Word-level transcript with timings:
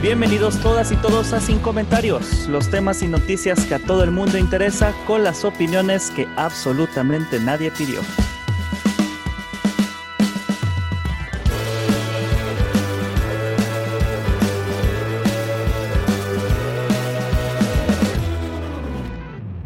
Bienvenidos 0.00 0.62
todas 0.62 0.92
y 0.92 0.96
todos 0.96 1.32
a 1.32 1.40
Sin 1.40 1.58
Comentarios, 1.58 2.46
los 2.46 2.70
temas 2.70 3.02
y 3.02 3.08
noticias 3.08 3.66
que 3.66 3.74
a 3.74 3.80
todo 3.80 4.04
el 4.04 4.12
mundo 4.12 4.38
interesa 4.38 4.94
con 5.08 5.24
las 5.24 5.44
opiniones 5.44 6.12
que 6.12 6.28
absolutamente 6.36 7.40
nadie 7.40 7.72
pidió. 7.72 8.00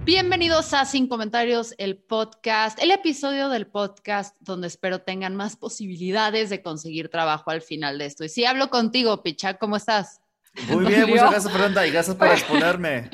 Bienvenidos 0.06 0.72
a 0.72 0.86
Sin 0.86 1.08
Comentarios, 1.08 1.74
el 1.76 1.98
podcast, 1.98 2.82
el 2.82 2.90
episodio 2.90 3.50
del 3.50 3.66
podcast 3.66 4.34
donde 4.40 4.68
espero 4.68 5.02
tengan 5.02 5.36
más 5.36 5.56
posibilidades 5.56 6.48
de 6.48 6.62
conseguir 6.62 7.10
trabajo 7.10 7.50
al 7.50 7.60
final 7.60 7.98
de 7.98 8.06
esto. 8.06 8.24
Y 8.24 8.30
si 8.30 8.46
hablo 8.46 8.70
contigo, 8.70 9.22
Picha, 9.22 9.58
¿cómo 9.58 9.76
estás? 9.76 10.21
Muy 10.68 10.84
bien, 10.86 11.08
muchas 11.08 11.30
gracias 11.30 11.52
Fernanda 11.52 11.86
y 11.86 11.90
gracias 11.90 12.16
por 12.16 12.28
exponerme. 12.32 13.10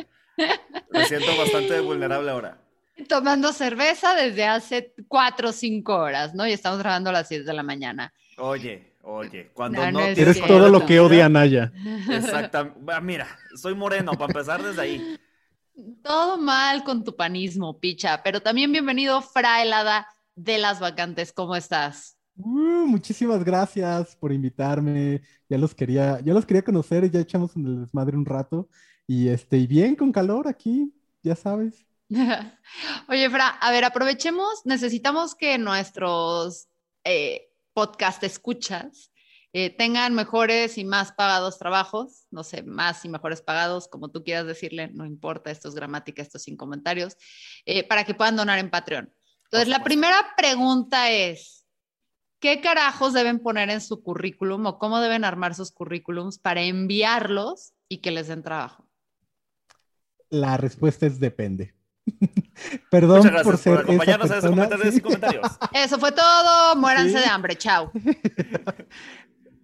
Me 0.91 1.05
siento 1.07 1.37
bastante 1.37 1.81
vulnerable 1.81 2.31
ahora. 2.31 2.59
Tomando 3.09 3.53
cerveza 3.53 4.15
desde 4.15 4.45
hace 4.45 4.95
cuatro 5.07 5.51
o 5.51 5.53
cinco 5.53 5.97
horas, 5.97 6.35
¿no? 6.35 6.47
Y 6.47 6.53
estamos 6.53 6.81
grabando 6.81 7.11
a 7.11 7.13
las 7.13 7.29
10 7.29 7.47
de 7.47 7.55
la 7.55 7.63
mañana. 7.63 8.13
Oye, 8.39 8.95
oye, 9.03 9.51
cuando 9.55 9.81
No, 9.81 9.93
no, 9.93 10.01
no 10.01 10.07
es 10.07 10.15
tienes 10.17 10.37
Eres 10.37 10.49
todo 10.49 10.69
lo 10.69 10.85
que 10.85 10.99
odia 10.99 11.29
Naya. 11.29 11.73
Exactamente. 12.11 12.81
Ah, 12.93 13.01
Mira, 13.01 13.29
soy 13.55 13.75
moreno, 13.75 14.13
para 14.13 14.27
empezar 14.27 14.63
desde 14.63 14.83
ahí. 14.83 15.19
Todo 16.03 16.39
mal 16.39 16.83
con 16.83 17.05
tu 17.05 17.15
panismo, 17.15 17.79
Picha, 17.79 18.21
pero 18.25 18.43
también 18.43 18.73
bienvenido, 18.73 19.23
Fra 19.23 19.63
Helada 19.63 20.09
de 20.35 20.59
las 20.59 20.81
vacantes. 20.81 21.33
¿Cómo 21.33 21.55
estás? 21.55 22.18
Uh, 22.39 22.87
muchísimas 22.87 23.43
gracias 23.43 24.15
por 24.15 24.33
invitarme. 24.33 25.23
Ya 25.49 25.59
los 25.59 25.75
quería, 25.75 26.21
ya 26.21 26.33
los 26.33 26.47
quería 26.47 26.63
conocer, 26.63 27.11
ya 27.11 27.21
echamos 27.21 27.57
en 27.57 27.67
el 27.67 27.81
desmadre 27.81 28.17
un 28.17 28.25
rato. 28.25 28.69
Y 29.07 29.29
este, 29.29 29.57
y 29.57 29.67
bien 29.67 29.97
con 29.97 30.13
calor 30.13 30.47
aquí, 30.47 30.95
ya 31.23 31.35
sabes. 31.35 31.85
Oye, 33.09 33.29
Fra, 33.29 33.49
a 33.49 33.71
ver, 33.73 33.85
aprovechemos, 33.85 34.63
necesitamos 34.65 35.35
que 35.35 35.59
nuestros 35.59 36.69
eh, 37.05 37.51
podcast 37.73 38.23
escuchas 38.23 39.11
eh, 39.53 39.71
tengan 39.71 40.15
mejores 40.15 40.79
y 40.79 40.85
más 40.85 41.11
pagados 41.13 41.59
trabajos, 41.59 42.27
no 42.31 42.45
sé, 42.45 42.63
más 42.63 43.05
y 43.05 43.09
mejores 43.09 43.43
pagados, 43.43 43.89
como 43.89 44.11
tú 44.11 44.23
quieras 44.23 44.47
decirle, 44.47 44.89
no 44.93 45.07
importa, 45.07 45.51
esto 45.51 45.69
es 45.69 45.75
gramática, 45.75 46.23
esto 46.23 46.37
es 46.37 46.45
sin 46.45 46.57
comentarios, 46.57 47.17
eh, 47.65 47.83
para 47.83 48.05
que 48.05 48.15
puedan 48.15 48.37
donar 48.37 48.59
en 48.59 48.71
Patreon. 48.71 49.13
Entonces, 49.45 49.69
la 49.69 49.83
primera 49.83 50.35
pregunta 50.37 51.11
es, 51.11 51.67
¿qué 52.41 52.61
carajos 52.61 53.13
deben 53.13 53.41
poner 53.41 53.71
en 53.71 53.81
su 53.81 54.03
currículum 54.03 54.65
o 54.67 54.79
cómo 54.79 55.01
deben 55.01 55.25
armar 55.25 55.55
sus 55.55 55.73
currículums 55.73 56.39
para 56.39 56.63
enviarlos 56.63 57.73
y 57.89 57.99
que 57.99 58.11
les 58.11 58.29
den 58.29 58.43
trabajo? 58.43 58.87
La 60.31 60.57
respuesta 60.57 61.07
es 61.07 61.19
depende. 61.21 61.75
Perdón 62.91 63.19
Muchas 63.19 63.43
por 63.43 63.53
gracias 63.59 63.61
ser 63.61 63.73
por 63.75 63.83
acompañarnos 63.85 64.27
esa 64.27 64.35
en 64.37 64.41
persona. 64.41 64.57
comentario 64.57 64.85
de 64.85 64.93
Sí. 64.93 65.01
Comentarios. 65.01 65.47
Eso 65.73 65.99
fue 65.99 66.13
todo, 66.13 66.77
muéranse 66.77 67.19
Sí. 67.19 67.25
de 67.25 67.25
hambre, 67.27 67.57
chao. 67.57 67.91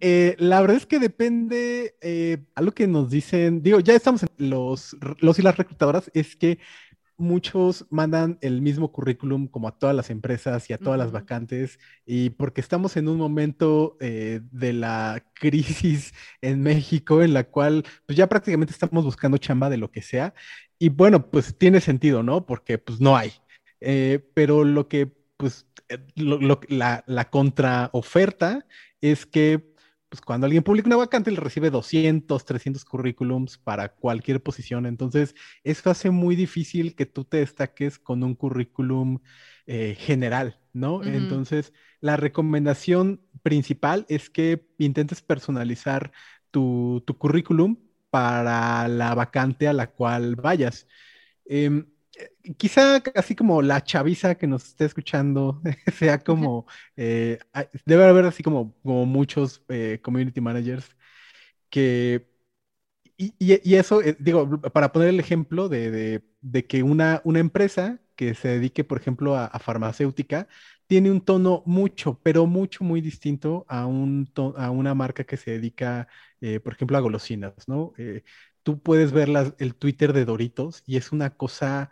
Eh, 0.01 0.35
la 0.39 0.59
verdad 0.61 0.75
es 0.77 0.85
que 0.85 0.99
depende, 0.99 1.95
eh, 2.01 2.43
algo 2.53 2.73
que 2.73 2.85
nos 2.85 3.09
dicen, 3.09 3.63
digo, 3.63 3.79
ya 3.79 3.93
estamos 3.93 4.23
en 4.23 4.29
los, 4.49 4.95
los 5.19 5.39
y 5.39 5.41
las 5.41 5.55
reclutadoras, 5.57 6.11
es 6.13 6.35
que 6.35 6.59
muchos 7.17 7.85
mandan 7.89 8.37
el 8.41 8.61
mismo 8.61 8.91
currículum 8.91 9.47
como 9.47 9.67
a 9.67 9.77
todas 9.77 9.95
las 9.95 10.09
empresas 10.09 10.69
y 10.69 10.73
a 10.73 10.77
todas 10.77 10.97
las 10.99 11.11
vacantes, 11.11 11.79
y 12.05 12.31
porque 12.31 12.61
estamos 12.61 12.97
en 12.97 13.07
un 13.07 13.17
momento 13.17 13.97
eh, 14.01 14.41
de 14.51 14.73
la 14.73 15.23
crisis 15.33 16.13
en 16.41 16.61
México 16.61 17.21
en 17.21 17.33
la 17.33 17.45
cual 17.45 17.83
pues 18.05 18.17
ya 18.17 18.27
prácticamente 18.27 18.73
estamos 18.73 19.05
buscando 19.05 19.37
chamba 19.37 19.69
de 19.69 19.77
lo 19.77 19.91
que 19.91 20.01
sea, 20.01 20.33
y 20.79 20.89
bueno, 20.89 21.29
pues 21.31 21.57
tiene 21.57 21.79
sentido, 21.81 22.21
¿no? 22.23 22.45
Porque 22.45 22.77
pues 22.77 22.99
no 22.99 23.15
hay. 23.17 23.31
Eh, 23.81 24.19
pero 24.33 24.63
lo 24.63 24.87
que, 24.87 25.11
pues, 25.37 25.67
eh, 25.89 25.99
lo- 26.15 26.39
lo- 26.39 26.59
la, 26.69 27.03
la 27.07 27.29
contraoferta 27.29 28.65
es 29.01 29.25
que 29.25 29.74
pues 30.15 30.21
cuando 30.25 30.45
alguien 30.45 30.63
publica 30.63 30.87
una 30.87 30.95
vacante, 30.95 31.29
le 31.29 31.41
recibe 31.41 31.69
200, 31.69 32.45
300 32.45 32.85
currículums 32.85 33.57
para 33.57 33.89
cualquier 33.89 34.41
posición. 34.41 34.85
Entonces, 34.85 35.35
eso 35.65 35.89
hace 35.89 36.09
muy 36.09 36.37
difícil 36.37 36.95
que 36.95 37.05
tú 37.05 37.25
te 37.25 37.37
destaques 37.37 37.99
con 37.99 38.23
un 38.23 38.33
currículum 38.33 39.19
eh, 39.67 39.97
general, 39.99 40.57
¿no? 40.71 41.03
Entonces, 41.03 41.73
la 41.99 42.15
recomendación 42.15 43.21
principal 43.43 44.05
es 44.07 44.29
que 44.29 44.65
intentes 44.77 45.21
personalizar 45.21 46.13
tu, 46.49 47.03
tu 47.05 47.17
currículum 47.17 47.77
para 48.09 48.87
la 48.87 49.15
vacante 49.15 49.67
a 49.67 49.73
la 49.73 49.87
cual 49.91 50.37
vayas. 50.37 50.87
Em, 51.45 51.79
eh, 51.79 51.94
quizá 52.57 53.01
así 53.15 53.35
como 53.35 53.61
la 53.61 53.83
chaviza 53.83 54.35
que 54.35 54.47
nos 54.47 54.65
esté 54.67 54.85
escuchando 54.85 55.61
sea 55.97 56.19
como, 56.23 56.65
eh, 56.95 57.39
debe 57.85 58.05
haber 58.05 58.25
así 58.25 58.43
como, 58.43 58.73
como 58.83 59.05
muchos 59.05 59.63
eh, 59.69 59.99
community 60.03 60.41
managers 60.41 60.95
que, 61.69 62.27
y, 63.17 63.75
eso, 63.75 64.01
eh, 64.01 64.17
digo, 64.19 64.61
para 64.61 64.91
poner 64.91 65.09
el 65.09 65.19
ejemplo 65.19 65.69
de, 65.69 65.91
de- 65.91 66.23
de 66.41 66.65
que 66.67 66.83
una, 66.83 67.21
una 67.25 67.39
empresa 67.39 67.99
que 68.15 68.35
se 68.35 68.49
dedique, 68.49 68.83
por 68.83 68.99
ejemplo, 68.99 69.35
a, 69.35 69.45
a 69.45 69.59
farmacéutica, 69.59 70.47
tiene 70.87 71.11
un 71.11 71.21
tono 71.21 71.63
mucho, 71.65 72.19
pero 72.23 72.45
mucho, 72.47 72.83
muy 72.83 73.01
distinto 73.01 73.65
a, 73.69 73.85
un 73.87 74.29
a 74.57 74.69
una 74.71 74.93
marca 74.95 75.23
que 75.25 75.37
se 75.37 75.51
dedica, 75.51 76.07
por 76.63 76.73
ejemplo, 76.73 76.97
a 76.97 77.01
golosinas, 77.01 77.53
¿no? 77.67 77.93
Tú 78.63 78.79
puedes 78.81 79.11
ver 79.11 79.29
las- 79.29 79.53
el 79.59 79.75
Twitter 79.75 80.11
de 80.13 80.25
Doritos 80.25 80.83
y 80.85 80.97
es 80.97 81.11
una 81.11 81.29
cosa 81.31 81.91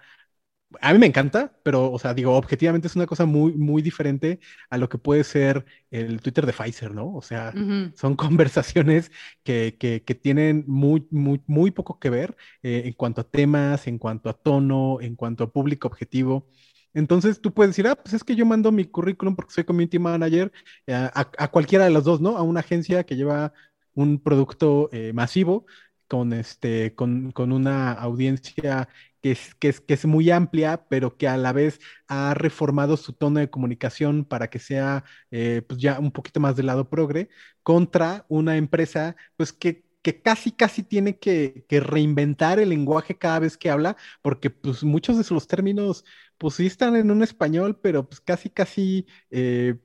a 0.82 0.94
mí 0.94 1.00
me 1.00 1.06
encanta, 1.08 1.54
pero, 1.64 1.92
o 1.92 2.00
sea, 2.00 2.14
digo, 2.14 2.36
objetivamente 2.36 2.88
es 2.88 2.96
una 2.96 3.06
cosa 3.08 3.26
muy, 3.26 3.54
muy 3.54 3.82
diferente 3.82 4.40
a 4.70 4.78
lo 4.78 4.90
que 4.90 4.98
puede 4.98 5.24
ser 5.24 5.66
el 5.92 6.22
Twitter 6.22 6.46
de 6.46 6.54
Pfizer, 6.54 6.94
¿no? 6.94 7.14
O 7.14 7.22
sea, 7.22 7.58
son 7.94 8.16
conversaciones 8.16 9.12
que, 9.44 9.78
que- 9.80 10.04
que 10.04 10.16
tienen 10.16 10.64
muy, 10.68 11.08
muy, 11.12 11.42
muy 11.48 11.72
poco 11.72 12.00
que 12.00 12.10
ver 12.10 12.36
eh, 12.64 12.84
en 12.86 12.94
cuanto 12.94 13.22
a 13.22 13.30
temas, 13.30 13.88
en 13.88 13.98
cuanto 14.00 14.30
a 14.30 14.34
tono, 14.34 15.00
en 15.02 15.16
cuanto 15.16 15.44
a 15.46 15.52
público 15.52 15.88
objetivo. 15.88 16.48
Entonces 16.94 17.42
tú 17.42 17.54
puedes 17.54 17.72
decir, 17.72 17.88
ah, 17.88 17.96
pues 17.96 18.14
es 18.14 18.24
que 18.24 18.36
yo 18.36 18.46
mando 18.46 18.72
mi 18.72 18.86
currículum 18.86 19.36
porque 19.36 19.54
soy 19.54 19.64
community 19.64 19.98
manager 20.00 20.52
eh, 20.88 20.94
a, 20.94 21.12
a 21.38 21.48
cualquiera 21.50 21.86
de 21.86 21.92
los 21.92 22.04
dos, 22.04 22.22
¿no? 22.22 22.38
A 22.38 22.44
una 22.44 22.60
agencia 22.62 23.04
que 23.06 23.16
lleva 23.16 23.54
un 23.96 24.20
producto 24.22 24.90
eh, 24.92 25.12
masivo 25.14 25.66
con, 26.08 26.34
este, 26.34 26.94
con, 26.96 27.32
con 27.32 27.52
una 27.52 27.92
audiencia 27.94 28.90
que 29.24 29.32
es, 29.70 29.80
que 29.80 29.94
es, 29.94 30.06
muy 30.06 30.30
amplia, 30.32 30.86
pero 30.90 31.18
que 31.18 31.28
a 31.30 31.38
la 31.38 31.54
vez 31.54 31.80
ha 32.08 32.34
reformado 32.34 32.98
su 32.98 33.14
tono 33.14 33.40
de 33.40 33.50
comunicación 33.50 34.26
para 34.26 34.50
que 34.50 34.60
sea 34.60 35.06
eh, 35.32 35.62
pues 35.68 35.80
ya 35.80 36.00
un 36.00 36.12
poquito 36.12 36.40
más 36.42 36.56
del 36.58 36.68
lado 36.68 36.90
progre, 36.90 37.30
contra 37.64 38.26
una 38.28 38.58
empresa 38.58 39.16
pues 39.38 39.54
que, 39.54 39.86
que 40.02 40.22
casi, 40.22 40.52
casi 40.52 40.84
tiene 40.84 41.18
que, 41.20 41.66
reinventar 41.70 42.60
el 42.60 42.70
lenguaje 42.70 43.18
cada 43.18 43.40
vez 43.40 43.58
que 43.58 43.70
habla, 43.70 43.96
porque 44.22 44.50
pues 44.50 44.84
muchos 44.84 45.18
de 45.18 45.24
sus 45.24 45.48
términos 45.48 46.06
pues 46.38 46.56
sí 46.56 46.66
están 46.66 46.96
en 46.98 47.10
un 47.12 47.24
español, 47.24 47.80
pero 47.82 48.08
pues 48.08 48.20
casi, 48.22 48.50
casi... 48.50 49.08
eh, 49.32 49.76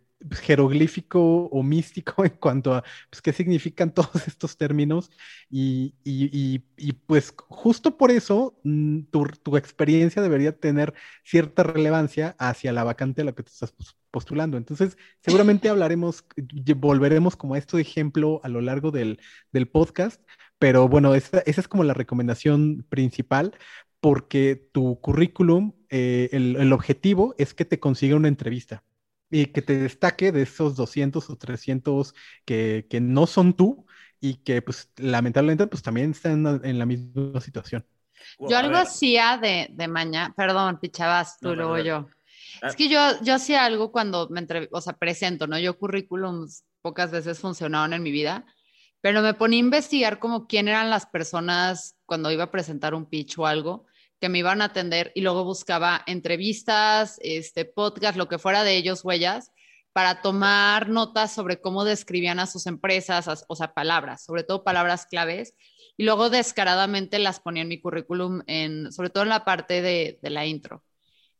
jeroglífico 0.42 1.46
o 1.46 1.62
místico 1.62 2.24
en 2.24 2.30
cuanto 2.40 2.74
a 2.74 2.84
pues, 3.10 3.22
qué 3.22 3.32
significan 3.32 3.92
todos 3.94 4.26
estos 4.26 4.56
términos 4.56 5.10
y, 5.50 5.94
y- 6.04 6.30
y- 6.32 6.64
y, 6.76 6.92
pues 6.92 7.34
justo 7.48 7.96
por 7.96 8.10
eso 8.10 8.58
mm, 8.64 9.02
tu, 9.10 9.24
tu 9.42 9.56
experiencia 9.56 10.22
debería 10.22 10.56
tener 10.58 10.94
cierta 11.24 11.62
relevancia 11.62 12.34
hacia 12.38 12.72
la 12.72 12.84
vacante 12.84 13.22
a 13.22 13.24
la 13.24 13.32
que 13.32 13.42
te 13.42 13.50
estás 13.50 13.72
pos- 13.72 13.96
postulando. 14.10 14.56
Entonces, 14.56 14.96
seguramente 15.22 15.68
hablaremos, 15.70 16.24
volveremos 16.76 17.36
como 17.36 17.54
a 17.54 17.58
esto 17.58 17.76
de 17.76 17.82
ejemplo 17.82 18.40
a 18.42 18.48
lo 18.48 18.60
largo 18.60 18.90
del, 18.90 19.20
del 19.52 19.68
podcast, 19.68 20.22
pero 20.58 20.88
bueno, 20.88 21.14
esa, 21.14 21.38
esa 21.40 21.60
es 21.60 21.68
como 21.68 21.84
la 21.84 21.94
recomendación 21.94 22.84
principal. 22.88 23.54
porque 24.00 24.68
tu 24.72 25.00
currículum, 25.00 25.72
eh, 25.90 26.28
el, 26.32 26.56
el 26.56 26.72
objetivo 26.72 27.34
es 27.38 27.54
que 27.54 27.64
te 27.64 27.80
consiga 27.80 28.16
una 28.16 28.28
entrevista 28.28 28.84
y 29.30 29.46
que 29.46 29.62
te 29.62 29.78
destaque 29.78 30.32
de 30.32 30.42
esos 30.42 30.76
200 30.76 31.28
o 31.30 31.36
300 31.36 32.14
que, 32.44 32.86
que 32.88 33.00
no 33.00 33.26
son 33.26 33.54
tú 33.54 33.86
y 34.20 34.36
que 34.36 34.62
pues 34.62 34.90
lamentablemente 34.96 35.66
pues 35.66 35.82
también 35.82 36.12
están 36.12 36.60
en 36.64 36.78
la 36.78 36.86
misma 36.86 37.40
situación. 37.40 37.86
Yo 38.38 38.56
algo 38.56 38.76
hacía 38.76 39.38
de, 39.38 39.68
de 39.70 39.88
mañana, 39.88 40.34
perdón, 40.36 40.78
pichabas 40.80 41.38
tú, 41.38 41.48
No, 41.48 41.54
luego 41.56 41.72
dale, 41.74 41.88
yo. 41.88 42.08
Ah. 42.62 42.68
Es 42.68 42.76
que 42.76 42.88
yo, 42.88 43.00
yo 43.22 43.34
hacía 43.34 43.64
algo 43.64 43.92
cuando 43.92 44.28
me 44.30 44.40
entre, 44.40 44.68
o 44.72 44.80
sea, 44.80 44.94
presento, 44.94 45.46
¿no? 45.46 45.58
Yo 45.58 45.78
currículums 45.78 46.64
pocas 46.82 47.10
veces 47.10 47.38
funcionaron 47.38 47.92
en 47.92 48.02
mi 48.02 48.10
vida, 48.10 48.44
pero 49.00 49.22
me 49.22 49.34
ponía 49.34 49.58
a 49.58 49.60
investigar 49.60 50.18
como 50.18 50.46
quién 50.46 50.68
eran 50.68 50.90
las 50.90 51.06
personas 51.06 51.96
cuando 52.06 52.30
iba 52.32 52.44
a 52.44 52.50
presentar 52.50 52.94
un 52.94 53.06
pitch 53.06 53.38
o 53.38 53.46
algo 53.46 53.86
que 54.20 54.28
me 54.28 54.38
iban 54.38 54.62
a 54.62 54.66
atender 54.66 55.12
y 55.14 55.20
luego 55.20 55.44
buscaba 55.44 56.02
entrevistas, 56.06 57.18
este 57.22 57.64
podcast, 57.64 58.16
lo 58.16 58.28
que 58.28 58.38
fuera 58.38 58.64
de 58.64 58.76
ellos, 58.76 59.04
huellas, 59.04 59.52
para 59.92 60.22
tomar 60.22 60.88
notas 60.88 61.32
sobre 61.32 61.60
cómo 61.60 61.84
describían 61.84 62.38
a 62.40 62.46
sus 62.46 62.66
empresas, 62.66 63.28
as- 63.28 63.44
o 63.48 63.56
sea, 63.56 63.74
palabras, 63.74 64.24
sobre 64.24 64.44
todo 64.44 64.64
palabras 64.64 65.06
claves, 65.06 65.54
y 65.96 66.04
luego 66.04 66.30
descaradamente 66.30 67.18
las 67.18 67.40
ponía 67.40 67.62
en 67.62 67.68
mi 67.68 67.80
currículum, 67.80 68.42
en, 68.46 68.92
sobre 68.92 69.10
todo 69.10 69.24
en 69.24 69.30
la 69.30 69.44
parte 69.44 69.82
de, 69.82 70.18
de 70.22 70.30
la 70.30 70.46
intro. 70.46 70.84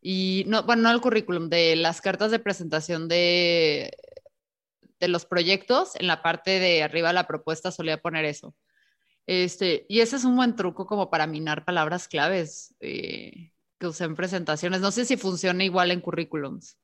Y 0.01 0.45
no, 0.47 0.63
bueno, 0.65 0.83
no 0.83 0.91
el 0.93 1.01
currículum, 1.01 1.49
de 1.49 1.77
las 1.77 2.01
cartas 2.01 2.31
de 2.31 2.39
presentación 2.39 3.09
de, 3.09 3.91
de 5.01 5.09
los 5.09 5.27
proyectos, 5.27 5.95
en 5.97 6.07
la 6.07 6.23
parte 6.23 6.59
de 6.59 6.83
arriba 6.83 7.09
de 7.09 7.15
la 7.15 7.27
propuesta 7.27 7.71
solía 7.71 8.01
poner 8.01 8.25
eso. 8.25 8.55
Este, 9.29 9.87
y 9.91 10.01
ese 10.01 10.17
es 10.17 10.25
un 10.25 10.37
buen 10.37 10.57
truco 10.57 10.87
como 10.87 11.11
para 11.11 11.27
minar 11.29 11.65
palabras 11.67 12.09
claves 12.09 12.75
eh, 12.81 13.53
que 13.79 13.87
usé 13.89 14.05
en 14.07 14.17
presentaciones. 14.17 14.81
No 14.81 14.91
sé 14.91 15.05
si 15.05 15.19
funciona 15.19 15.65
igual 15.65 15.91
en 15.93 16.01
currículums. 16.01 16.79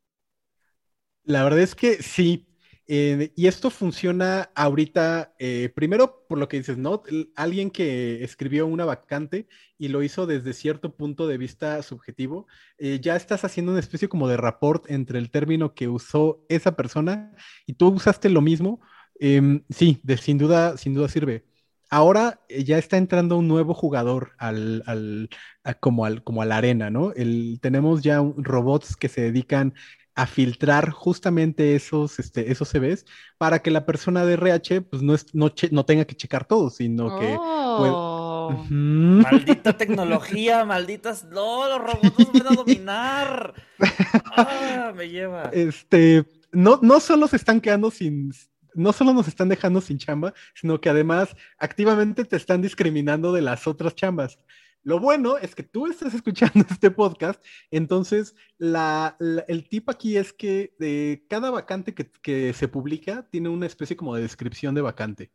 La 1.24 1.42
verdad 1.44 1.60
es 1.60 1.74
que 1.74 2.02
sí. 2.02 2.48
eh, 2.86 3.32
y 3.34 3.46
esto 3.46 3.70
funciona 3.70 4.50
ahorita, 4.54 5.34
eh, 5.38 5.70
primero 5.74 6.26
por 6.28 6.38
lo 6.38 6.48
que 6.48 6.58
dices, 6.58 6.76
¿no? 6.76 7.02
Alguien 7.34 7.70
que 7.70 8.22
escribió 8.22 8.66
una 8.66 8.84
vacante 8.84 9.48
y 9.78 9.88
lo 9.88 10.02
hizo 10.02 10.26
desde 10.26 10.52
cierto 10.52 10.94
punto 10.94 11.26
de 11.26 11.38
vista 11.38 11.82
subjetivo, 11.82 12.46
ya 13.00 13.16
estás 13.16 13.44
haciendo 13.44 13.72
una 13.72 13.80
especie 13.80 14.08
como 14.08 14.28
de 14.28 14.36
rapport 14.36 14.90
entre 14.90 15.18
el 15.18 15.30
término 15.30 15.74
que 15.74 15.88
usó 15.88 16.44
esa 16.50 16.76
persona 16.76 17.32
y 17.66 17.74
tú 17.74 17.88
usaste 17.88 18.28
lo 18.28 18.42
mismo. 18.42 18.80
Em, 19.18 19.64
sí, 19.70 20.00
de, 20.02 20.16
sin 20.18 20.38
duda, 20.38 20.76
sin 20.76 20.94
duda 20.94 21.08
sirve. 21.08 21.44
Ahora 21.94 22.40
eh, 22.48 22.64
ya 22.64 22.76
está 22.78 22.96
entrando 22.96 23.36
un 23.38 23.46
nuevo 23.46 23.72
jugador 23.72 24.32
al, 24.38 24.82
al- 24.86 25.28
a- 25.62 25.74
como, 25.74 26.04
al, 26.06 26.24
como 26.24 26.42
a 26.42 26.44
la 26.44 26.56
arena, 26.56 26.90
¿no? 26.90 27.12
El, 27.12 27.58
tenemos 27.62 28.02
ya 28.02 28.20
un- 28.20 28.42
robots 28.42 28.96
que 28.96 29.08
se 29.08 29.20
dedican 29.20 29.74
a 30.16 30.26
filtrar 30.26 30.90
justamente 30.90 31.74
esos, 31.76 32.18
este, 32.18 32.50
esos 32.50 32.68
CVs 32.70 33.04
para 33.38 33.60
que 33.60 33.70
la 33.70 33.84
persona 33.86 34.24
de 34.24 34.34
RH 34.34 34.82
pues, 34.82 35.02
no, 35.02 35.14
es- 35.14 35.34
no, 35.34 35.50
che- 35.50 35.70
no 35.70 35.84
tenga 35.84 36.04
que 36.04 36.16
checar 36.16 36.44
todo, 36.46 36.68
sino 36.70 37.18
que... 37.18 37.36
Oh. 37.38 38.50
Ujú. 38.52 38.74
Maldita 38.74 39.72
tecnología, 39.76 40.64
malditas. 40.64 41.24
No, 41.24 41.66
los 41.68 41.78
robots 41.80 42.18
nos 42.18 42.32
van 42.32 42.52
a 42.52 42.56
dominar. 42.56 43.54
Ah, 44.36 44.92
me 44.96 45.08
lleva. 45.08 45.50
Este, 45.52 46.24
no, 46.52 46.78
no 46.82 46.98
solo 47.00 47.26
se 47.28 47.36
están 47.36 47.60
quedando 47.60 47.90
sin, 47.90 48.32
no 48.74 48.92
solo 48.92 49.12
nos 49.12 49.28
están 49.28 49.48
dejando 49.48 49.80
sin 49.80 49.98
chamba, 49.98 50.34
sino 50.54 50.80
que 50.80 50.88
además 50.88 51.34
activamente 51.58 52.24
te 52.24 52.36
están 52.36 52.62
discriminando 52.62 53.32
de 53.32 53.42
las 53.42 53.66
otras 53.66 53.94
chambas. 53.94 54.38
Lo 54.84 55.00
bueno 55.00 55.38
es 55.38 55.54
que 55.54 55.62
tú 55.62 55.86
estás 55.86 56.12
escuchando 56.12 56.64
este 56.70 56.90
podcast, 56.90 57.42
entonces 57.70 58.34
la, 58.58 59.16
el 59.48 59.66
tip 59.68 59.88
aquí 59.88 60.18
es 60.18 60.32
que 60.34 60.74
de 60.78 61.24
cada 61.28 61.50
vacante 61.50 61.94
que, 61.94 62.10
que 62.22 62.52
se 62.52 62.68
publica 62.68 63.26
tiene 63.30 63.48
una 63.48 63.66
especie 63.66 63.96
como 63.96 64.14
de 64.14 64.22
descripción 64.22 64.74
de 64.74 64.82
vacante. 64.82 65.32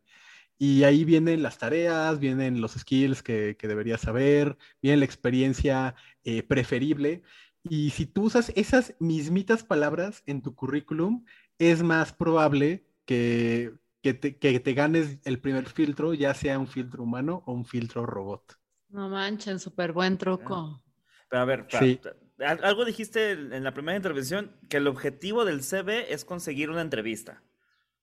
Y 0.56 0.84
ahí 0.84 1.04
vienen 1.04 1.42
las 1.42 1.58
tareas, 1.58 2.20
vienen 2.20 2.60
los 2.60 2.72
skills 2.74 3.22
que, 3.22 3.56
que 3.58 3.66
deberías 3.66 4.02
saber, 4.02 4.58
viene 4.82 4.98
la 4.98 5.06
experiencia 5.06 5.94
eh, 6.22 6.42
preferible. 6.42 7.22
Y 7.64 7.90
si 7.90 8.06
tú 8.06 8.24
usas 8.24 8.52
esas 8.54 8.94
mismitas 9.00 9.64
palabras 9.64 10.22
en 10.26 10.42
tu 10.42 10.54
currículum, 10.54 11.24
es 11.58 11.82
más 11.82 12.12
probable 12.12 12.84
que, 13.10 13.72
que 14.02 14.14
te, 14.14 14.38
que 14.38 14.60
te 14.60 14.72
ganes 14.72 15.18
el 15.24 15.40
primer 15.40 15.66
filtro, 15.68 16.14
ya 16.14 16.32
sea 16.32 16.60
un 16.60 16.68
filtro 16.68 17.02
humano 17.02 17.42
o 17.44 17.52
un 17.52 17.64
filtro 17.64 18.06
robot. 18.06 18.56
No 18.90 19.08
manchen, 19.08 19.58
súper 19.58 19.92
buen 19.92 20.16
truco. 20.16 20.80
Pero 21.28 21.42
a 21.42 21.44
ver, 21.44 21.64
Fra, 21.68 21.80
Sí. 21.80 22.00
al- 22.38 22.62
algo 22.64 22.84
dijiste 22.84 23.32
en 23.32 23.64
la 23.64 23.74
primera 23.74 23.96
intervención, 23.96 24.52
que 24.68 24.76
el 24.76 24.86
objetivo 24.86 25.44
del 25.44 25.62
CV 25.64 26.12
es 26.14 26.24
conseguir 26.24 26.70
una 26.70 26.82
entrevista. 26.82 27.42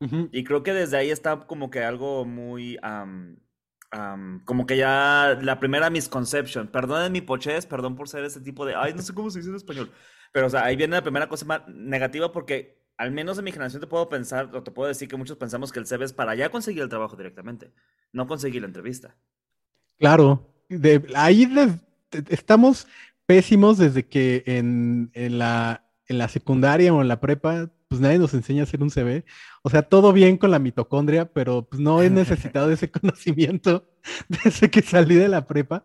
Ujú. 0.01 0.27
Y 0.33 0.44
creo 0.44 0.62
que 0.62 0.74
desde 0.74 0.98
ahí 0.98 1.09
está 1.09 1.48
como 1.48 1.69
que 1.69 1.83
algo 1.86 2.25
muy, 2.25 2.77
am, 2.81 3.39
am, 3.92 4.44
como 4.44 4.65
que 4.65 4.75
ya 4.75 5.39
la 5.42 5.59
primera 5.62 5.89
misconception. 5.89 6.68
Perdonen 6.68 7.13
mi 7.13 7.21
pochez, 7.21 7.65
perdón 7.65 7.95
por 7.95 8.09
ser 8.09 8.25
ese 8.25 8.42
tipo 8.42 8.65
de, 8.65 8.75
ay, 8.75 8.94
no 8.94 9.01
sé 9.01 9.13
cómo 9.13 9.30
se 9.30 9.39
dice 9.39 9.51
en 9.51 9.56
español. 9.56 9.89
Pero, 10.33 10.48
o 10.48 10.50
sea, 10.50 10.65
ahí 10.65 10.75
viene 10.75 10.98
la 10.98 11.01
primera 11.01 11.30
cosa 11.30 11.45
más 11.45 11.62
negativa 11.69 12.31
porque 12.33 12.77
al 12.98 13.12
menos 13.12 13.38
en 13.38 13.46
mi 13.46 13.52
generación 13.52 13.80
te 13.80 13.88
puedo 13.88 14.10
pensar, 14.10 14.50
o 14.56 14.64
te 14.64 14.72
puedo 14.72 14.88
decir 14.88 15.08
que 15.08 15.18
muchos 15.18 15.38
pensamos 15.38 15.72
que 15.72 15.80
el 15.80 15.86
CV 15.86 16.06
es 16.06 16.14
para 16.14 16.36
ya 16.36 16.50
conseguir 16.50 16.82
el 16.82 16.90
trabajo 16.90 17.16
directamente, 17.16 17.72
no 18.12 18.28
conseguir 18.28 18.62
la 18.62 18.68
entrevista. 18.68 19.16
Claro, 19.98 20.54
de, 20.70 21.06
ahí 21.16 21.48
estamos 22.30 22.88
pésimos 23.26 23.78
desde 23.78 24.06
que 24.06 24.44
en, 24.46 25.12
en 25.14 25.38
la, 25.38 25.86
en 26.08 26.18
la 26.18 26.28
secundaria 26.28 26.94
o 26.94 27.02
en 27.02 27.08
la 27.08 27.20
prepa, 27.20 27.70
pues 27.88 28.02
nadie 28.02 28.18
nos 28.18 28.34
enseña 28.34 28.62
a 28.62 28.64
hacer 28.64 28.82
un 28.82 28.90
CV. 28.90 29.26
O 29.62 29.70
sea, 29.70 29.84
todo 29.84 30.12
bien 30.12 30.38
con 30.38 30.52
la 30.52 30.60
mitocondria, 30.60 31.32
pero 31.32 31.68
pues 31.68 31.80
no 31.80 32.02
he 32.02 32.10
necesitado 32.10 32.72
ese 32.72 32.90
conocimiento 32.92 33.88
desde 34.28 34.70
que 34.70 34.82
salí 34.82 35.16
de 35.16 35.28
la 35.28 35.46
prepa. 35.46 35.84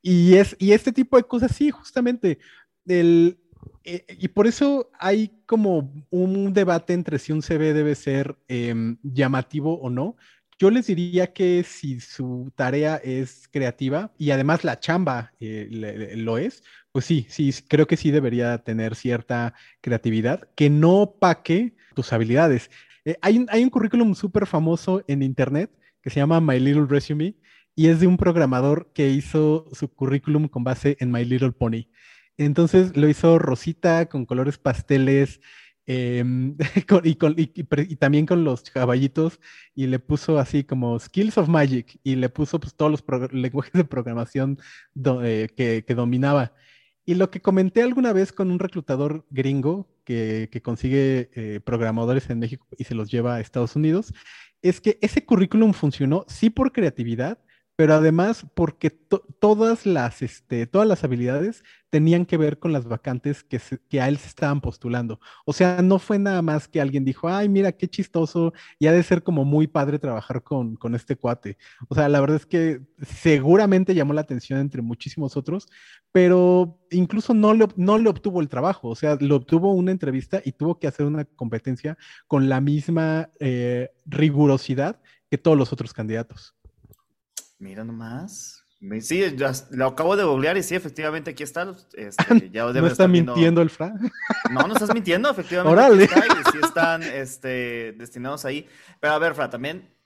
Y, 0.00 0.34
es, 0.34 0.56
y 0.58 0.72
este 0.72 0.92
tipo 0.92 1.16
de 1.16 1.24
cosas, 1.24 1.54
sí, 1.54 1.70
justamente. 1.70 2.38
El, 2.86 3.38
eh, 3.84 4.04
y 4.18 4.28
por 4.28 4.46
eso 4.46 4.90
hay 4.98 5.30
como 5.46 5.92
un 6.10 6.52
debate 6.52 6.92
entre 6.92 7.18
si 7.18 7.32
un 7.32 7.42
CV 7.42 7.72
debe 7.72 7.94
ser 7.94 8.36
em, 8.48 8.98
llamativo 9.02 9.78
o 9.80 9.90
no. 9.90 10.16
Yo 10.58 10.70
les 10.70 10.86
diría 10.86 11.32
que 11.32 11.62
si 11.64 12.00
su 12.00 12.50
tarea 12.56 12.96
es 12.96 13.46
creativa 13.48 14.12
y 14.18 14.30
además 14.30 14.64
la 14.64 14.80
chamba 14.80 15.32
eh, 15.38 15.68
lo 16.16 16.38
es, 16.38 16.62
pues 16.92 17.04
sí, 17.04 17.26
sí, 17.28 17.52
creo 17.68 17.86
que 17.86 17.98
sí 17.98 18.10
debería 18.10 18.58
tener 18.58 18.94
cierta 18.94 19.52
creatividad 19.82 20.48
que 20.54 20.70
no 20.70 21.02
opaque 21.02 21.74
tus 21.94 22.12
habilidades. 22.12 22.70
Eh, 23.04 23.16
hay, 23.20 23.38
un, 23.38 23.46
hay 23.50 23.62
un 23.62 23.70
currículum 23.70 24.14
súper 24.14 24.46
famoso 24.46 25.04
en 25.06 25.22
internet 25.22 25.70
que 26.00 26.10
se 26.10 26.20
llama 26.20 26.40
My 26.40 26.58
Little 26.58 26.86
Resume 26.88 27.36
y 27.74 27.88
es 27.88 28.00
de 28.00 28.06
un 28.06 28.16
programador 28.16 28.90
que 28.94 29.10
hizo 29.10 29.68
su 29.72 29.88
currículum 29.88 30.48
con 30.48 30.64
base 30.64 30.96
en 30.98 31.12
My 31.12 31.24
Little 31.24 31.52
Pony. 31.52 31.88
Entonces 32.38 32.96
lo 32.96 33.08
hizo 33.08 33.38
rosita 33.38 34.06
con 34.08 34.26
colores 34.26 34.58
pasteles 34.58 35.40
em, 35.86 36.56
y, 37.04 37.96
también 37.96 38.26
con 38.26 38.44
los 38.44 38.62
caballitos 38.70 39.40
y 39.74 39.86
le 39.86 39.98
puso 39.98 40.38
así 40.38 40.64
como 40.64 40.98
Skills 40.98 41.38
of 41.38 41.48
Magic 41.48 41.98
y 42.02 42.16
le 42.16 42.28
puso 42.28 42.60
pues, 42.60 42.74
todos 42.74 42.90
los 42.90 43.04
lenguajes 43.32 43.72
de 43.72 43.84
programación 43.84 44.58
eh, 45.22 45.48
que, 45.56 45.94
dominaba. 45.94 46.52
Y 47.04 47.14
lo 47.14 47.30
que 47.30 47.40
comenté 47.40 47.82
alguna 47.82 48.12
vez 48.12 48.32
con 48.32 48.50
un 48.50 48.58
reclutador 48.58 49.24
gringo 49.30 49.88
que, 50.04 50.48
que 50.50 50.60
consigue 50.60 51.30
eh, 51.34 51.60
programadores 51.64 52.28
en 52.30 52.40
México 52.40 52.66
y 52.76 52.84
se 52.84 52.96
los 52.96 53.10
lleva 53.10 53.36
a 53.36 53.40
Estados 53.40 53.76
Unidos, 53.76 54.12
es 54.60 54.80
que 54.80 54.98
ese 55.00 55.24
currículum 55.24 55.72
funcionó 55.72 56.24
sí 56.28 56.50
por 56.50 56.72
creatividad, 56.72 57.38
pero 57.76 57.94
además 57.94 58.46
porque 58.54 58.90
to- 58.90 59.22
todas 59.38 59.84
las, 59.86 60.22
este, 60.22 60.66
todas 60.66 60.88
las 60.88 61.04
habilidades 61.04 61.62
tenían 61.90 62.26
que 62.26 62.36
ver 62.38 62.58
con 62.58 62.72
las 62.72 62.86
vacantes 62.86 63.44
que, 63.44 63.58
se- 63.58 63.78
que 63.88 64.00
a 64.00 64.08
él 64.08 64.16
se 64.18 64.28
estaban 64.28 64.60
postulando. 64.60 65.20
O 65.44 65.52
sea, 65.52 65.82
no 65.82 65.98
fue 65.98 66.18
nada 66.18 66.42
más 66.42 66.68
que 66.68 66.80
alguien 66.80 67.04
dijo, 67.04 67.28
ay, 67.28 67.48
mira, 67.48 67.72
qué 67.72 67.86
chistoso, 67.88 68.52
y 68.78 68.86
ha 68.86 68.92
de 68.92 69.02
ser 69.02 69.22
como 69.22 69.44
muy 69.44 69.66
padre 69.66 69.98
trabajar 69.98 70.42
con, 70.42 70.76
con 70.76 70.94
este 70.94 71.16
cuate. 71.16 71.58
O 71.88 71.94
sea, 71.94 72.08
la 72.08 72.20
verdad 72.20 72.36
es 72.36 72.46
que 72.46 72.80
seguramente 73.02 73.94
llamó 73.94 74.12
la 74.14 74.22
atención 74.22 74.58
entre 74.60 74.82
muchísimos 74.82 75.36
otros, 75.36 75.68
pero 76.12 76.78
incluso 76.90 77.34
no 77.34 77.54
le, 77.54 77.68
no 77.76 77.98
le 77.98 78.08
obtuvo 78.08 78.40
el 78.40 78.48
trabajo. 78.48 78.88
O 78.88 78.94
sea, 78.96 79.16
lo 79.20 79.36
obtuvo 79.36 79.72
una 79.74 79.90
entrevista 79.92 80.40
y 80.44 80.52
tuvo 80.52 80.78
que 80.78 80.86
hacer 80.86 81.06
una 81.06 81.24
competencia 81.24 81.96
con 82.26 82.48
la 82.48 82.60
misma 82.60 83.30
eh, 83.40 83.90
rigurosidad 84.06 85.00
que 85.30 85.38
todos 85.38 85.56
los 85.58 85.72
otros 85.72 85.92
candidatos. 85.92 86.54
Mira 87.58 87.84
nomás. 87.84 88.62
Sí, 89.00 89.24
lo 89.70 89.86
acabo 89.86 90.16
de 90.16 90.24
googlear 90.24 90.56
y 90.58 90.62
sí, 90.62 90.74
efectivamente 90.74 91.30
aquí 91.30 91.42
está. 91.42 91.74
Este, 91.94 92.50
ya 92.52 92.64
No 92.64 92.86
está 92.86 93.08
mintiendo 93.08 93.62
el 93.62 93.70
Fra. 93.70 93.94
No, 94.50 94.66
no 94.66 94.74
estás 94.74 94.92
mintiendo, 94.92 95.30
efectivamente. 95.30 95.72
Órale. 95.72 96.04
aquí 96.04 96.14
está 96.14 96.26
y 96.26 96.52
sí 96.52 96.58
están 96.62 97.02
este, 97.02 97.94
destinados 97.98 98.44
ahí. 98.44 98.68
Pero 99.00 99.14
a 99.14 99.18
ver, 99.18 99.34
Fra, 99.34 99.48
también 99.48 99.96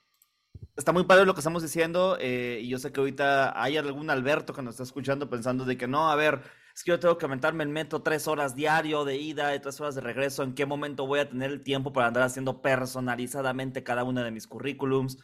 está 0.76 0.92
muy 0.92 1.04
padre 1.04 1.26
lo 1.26 1.34
que 1.34 1.40
estamos 1.40 1.62
diciendo 1.62 2.16
eh, 2.20 2.60
y 2.62 2.68
yo 2.68 2.78
sé 2.78 2.90
que 2.90 3.00
ahorita 3.00 3.60
hay 3.60 3.76
algún 3.76 4.08
Alberto 4.08 4.54
que 4.54 4.62
nos 4.62 4.74
está 4.74 4.84
escuchando 4.84 5.28
pensando 5.28 5.64
de 5.64 5.76
que 5.76 5.86
no, 5.86 6.10
a 6.10 6.16
ver, 6.16 6.40
es 6.74 6.82
que 6.82 6.90
yo 6.90 6.98
tengo 6.98 7.18
que 7.18 7.26
aumentarme 7.26 7.64
el 7.64 7.68
metro 7.68 8.02
tres 8.02 8.26
horas 8.26 8.54
diario 8.54 9.04
de 9.04 9.16
ida 9.16 9.54
y 9.54 9.60
tres 9.60 9.78
horas 9.80 9.94
de 9.94 10.00
regreso, 10.00 10.42
¿en 10.42 10.54
qué 10.54 10.64
momento 10.64 11.06
voy 11.06 11.20
a 11.20 11.28
tener 11.28 11.50
el 11.50 11.62
tiempo 11.62 11.92
para 11.92 12.06
andar 12.06 12.22
haciendo 12.22 12.62
personalizadamente 12.62 13.84
cada 13.84 14.04
una 14.04 14.24
de 14.24 14.30
mis 14.30 14.46
currículums? 14.46 15.18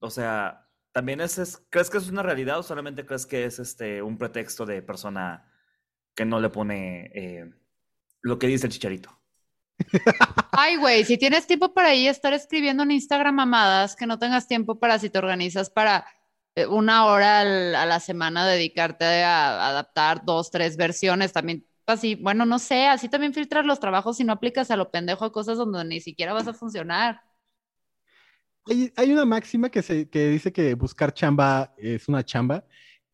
O 0.00 0.10
sea, 0.10 0.67
¿también 0.98 1.20
es, 1.20 1.62
crees 1.70 1.90
que 1.90 1.98
es 1.98 2.08
una 2.08 2.24
realidad 2.24 2.58
o 2.58 2.62
solamente 2.64 3.06
crees 3.06 3.24
que 3.24 3.44
es 3.44 3.60
este 3.60 4.02
un 4.02 4.18
pretexto 4.18 4.66
de 4.66 4.82
persona 4.82 5.48
que 6.12 6.24
no 6.24 6.40
le 6.40 6.50
pone 6.50 7.12
eh, 7.14 7.48
lo 8.20 8.36
que 8.36 8.48
dice 8.48 8.66
el 8.66 8.72
chicharito? 8.72 9.16
Ay, 10.50 10.74
güey, 10.74 11.04
si 11.04 11.16
tienes 11.16 11.46
tiempo 11.46 11.72
para 11.72 11.90
ahí 11.90 12.08
estar 12.08 12.32
escribiendo 12.32 12.82
en 12.82 12.90
Instagram 12.90 13.32
mamadas, 13.32 13.94
que 13.94 14.08
no 14.08 14.18
tengas 14.18 14.48
tiempo 14.48 14.80
para 14.80 14.98
si 14.98 15.08
te 15.08 15.20
organizas 15.20 15.70
para 15.70 16.04
eh, 16.56 16.66
una 16.66 17.06
hora 17.06 17.42
a 17.42 17.86
la 17.86 18.00
semana 18.00 18.44
dedicarte 18.44 19.22
a, 19.22 19.68
adaptar 19.68 20.24
dos, 20.24 20.50
tres 20.50 20.76
versiones, 20.76 21.32
también 21.32 21.64
así, 21.86 22.16
bueno, 22.16 22.44
no 22.44 22.58
sé, 22.58 22.88
así 22.88 23.08
también 23.08 23.34
filtras 23.34 23.64
los 23.64 23.78
trabajos 23.78 24.18
y 24.18 24.24
no 24.24 24.32
aplicas 24.32 24.72
a 24.72 24.76
lo 24.76 24.90
pendejo 24.90 25.24
a 25.24 25.30
cosas 25.30 25.58
donde 25.58 25.84
ni 25.84 26.00
siquiera 26.00 26.32
vas 26.32 26.48
a 26.48 26.54
funcionar. 26.54 27.22
Hay, 28.96 29.12
una 29.12 29.24
máxima 29.24 29.70
que, 29.70 29.82
se, 29.82 30.08
que 30.08 30.28
dice 30.28 30.52
que 30.52 30.74
buscar 30.74 31.14
chamba 31.14 31.74
es 31.78 32.08
una 32.08 32.24
chamba. 32.24 32.64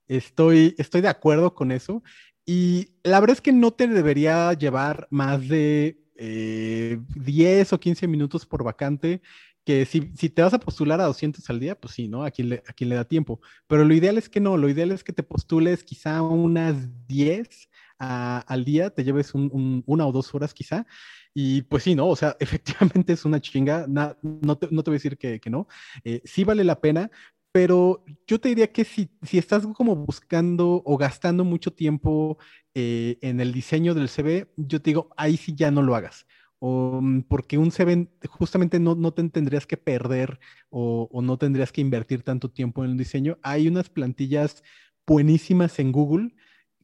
Estoy, 0.08 0.74
estoy 0.78 1.00
de 1.00 1.08
acuerdo 1.08 1.54
con 1.54 1.72
eso. 1.72 2.02
Y 2.46 2.90
la 3.02 3.20
verdad 3.20 3.36
es 3.36 3.40
que 3.40 3.52
no 3.52 3.72
te 3.72 3.86
debería 3.86 4.52
llevar 4.52 5.06
más 5.10 5.48
de 5.48 5.98
10 6.16 6.18
eh, 6.18 7.74
o 7.74 7.80
15 7.80 8.06
minutos 8.06 8.46
por 8.46 8.62
vacante, 8.62 9.22
que 9.64 9.86
si, 9.86 10.00
te 10.02 10.42
vas 10.42 10.52
a 10.52 10.60
postular 10.60 11.00
a 11.00 11.06
200 11.06 11.48
al 11.48 11.58
día, 11.58 11.80
pues 11.80 11.94
sí, 11.94 12.06
¿no? 12.06 12.24
A 12.24 12.30
quien, 12.30 12.50
le, 12.50 12.62
a 12.66 12.72
quien 12.74 12.90
le 12.90 12.96
da 12.96 13.04
tiempo. 13.04 13.40
Pero 13.66 13.84
lo 13.84 13.94
ideal 13.94 14.18
es 14.18 14.28
que 14.28 14.40
no, 14.40 14.56
lo 14.58 14.68
ideal 14.68 14.92
es 14.92 15.02
que 15.02 15.12
te 15.12 15.22
postules 15.22 15.84
quizá 15.84 16.20
unas 16.22 17.06
10 17.06 17.68
al 17.98 18.64
día, 18.64 18.90
te 18.90 19.04
lleves 19.04 19.32
una 19.34 20.06
o 20.06 20.12
dos 20.12 20.34
horas 20.34 20.52
quizá. 20.52 20.86
Y 21.34 21.62
pues 21.62 21.82
sí, 21.82 21.94
¿no? 21.94 22.08
O 22.08 22.16
sea, 22.16 22.36
efectivamente 22.40 23.12
es 23.12 23.24
una 23.24 23.40
chinga, 23.40 23.86
no, 23.88 24.14
te, 24.56 24.68
no, 24.70 24.82
te, 24.82 24.90
voy 24.90 24.94
a 24.94 25.00
decir 25.02 25.18
que, 25.18 25.40
no. 25.50 25.66
Eh, 26.04 26.22
sí 26.24 26.44
vale 26.44 26.64
la 26.64 26.80
pena, 26.80 27.10
pero 27.52 28.04
yo 28.26 28.40
te 28.40 28.48
diría 28.48 28.72
que 28.72 28.84
si, 28.84 29.10
si 29.22 29.38
estás 29.38 29.66
como 29.74 29.96
buscando 29.96 30.82
o 30.84 30.96
gastando 30.96 31.44
mucho 31.44 31.72
tiempo 31.72 32.38
eh, 32.74 33.18
en 33.20 33.40
el 33.40 33.52
diseño 33.52 33.94
del 33.94 34.08
CV, 34.08 34.52
yo 34.56 34.80
te 34.80 34.90
digo, 34.90 35.10
ahí 35.16 35.36
sí 35.36 35.54
ya 35.54 35.70
no 35.70 35.82
lo 35.82 35.94
hagas. 35.94 36.26
Mm, 36.60 37.20
porque 37.28 37.58
un 37.58 37.70
CV 37.70 38.08
justamente 38.28 38.80
no, 38.80 38.94
no 38.94 39.12
te 39.12 39.28
tendrías 39.28 39.66
que 39.66 39.76
perder 39.76 40.40
o, 40.70 41.08
o, 41.12 41.20
no 41.20 41.36
tendrías 41.36 41.72
que 41.72 41.82
invertir 41.82 42.22
tanto 42.22 42.50
tiempo 42.50 42.84
en 42.84 42.92
el 42.92 42.96
diseño. 42.96 43.38
Hay 43.42 43.68
unas 43.68 43.90
plantillas 43.90 44.62
buenísimas 45.06 45.78
en 45.78 45.92
Google 45.92 46.34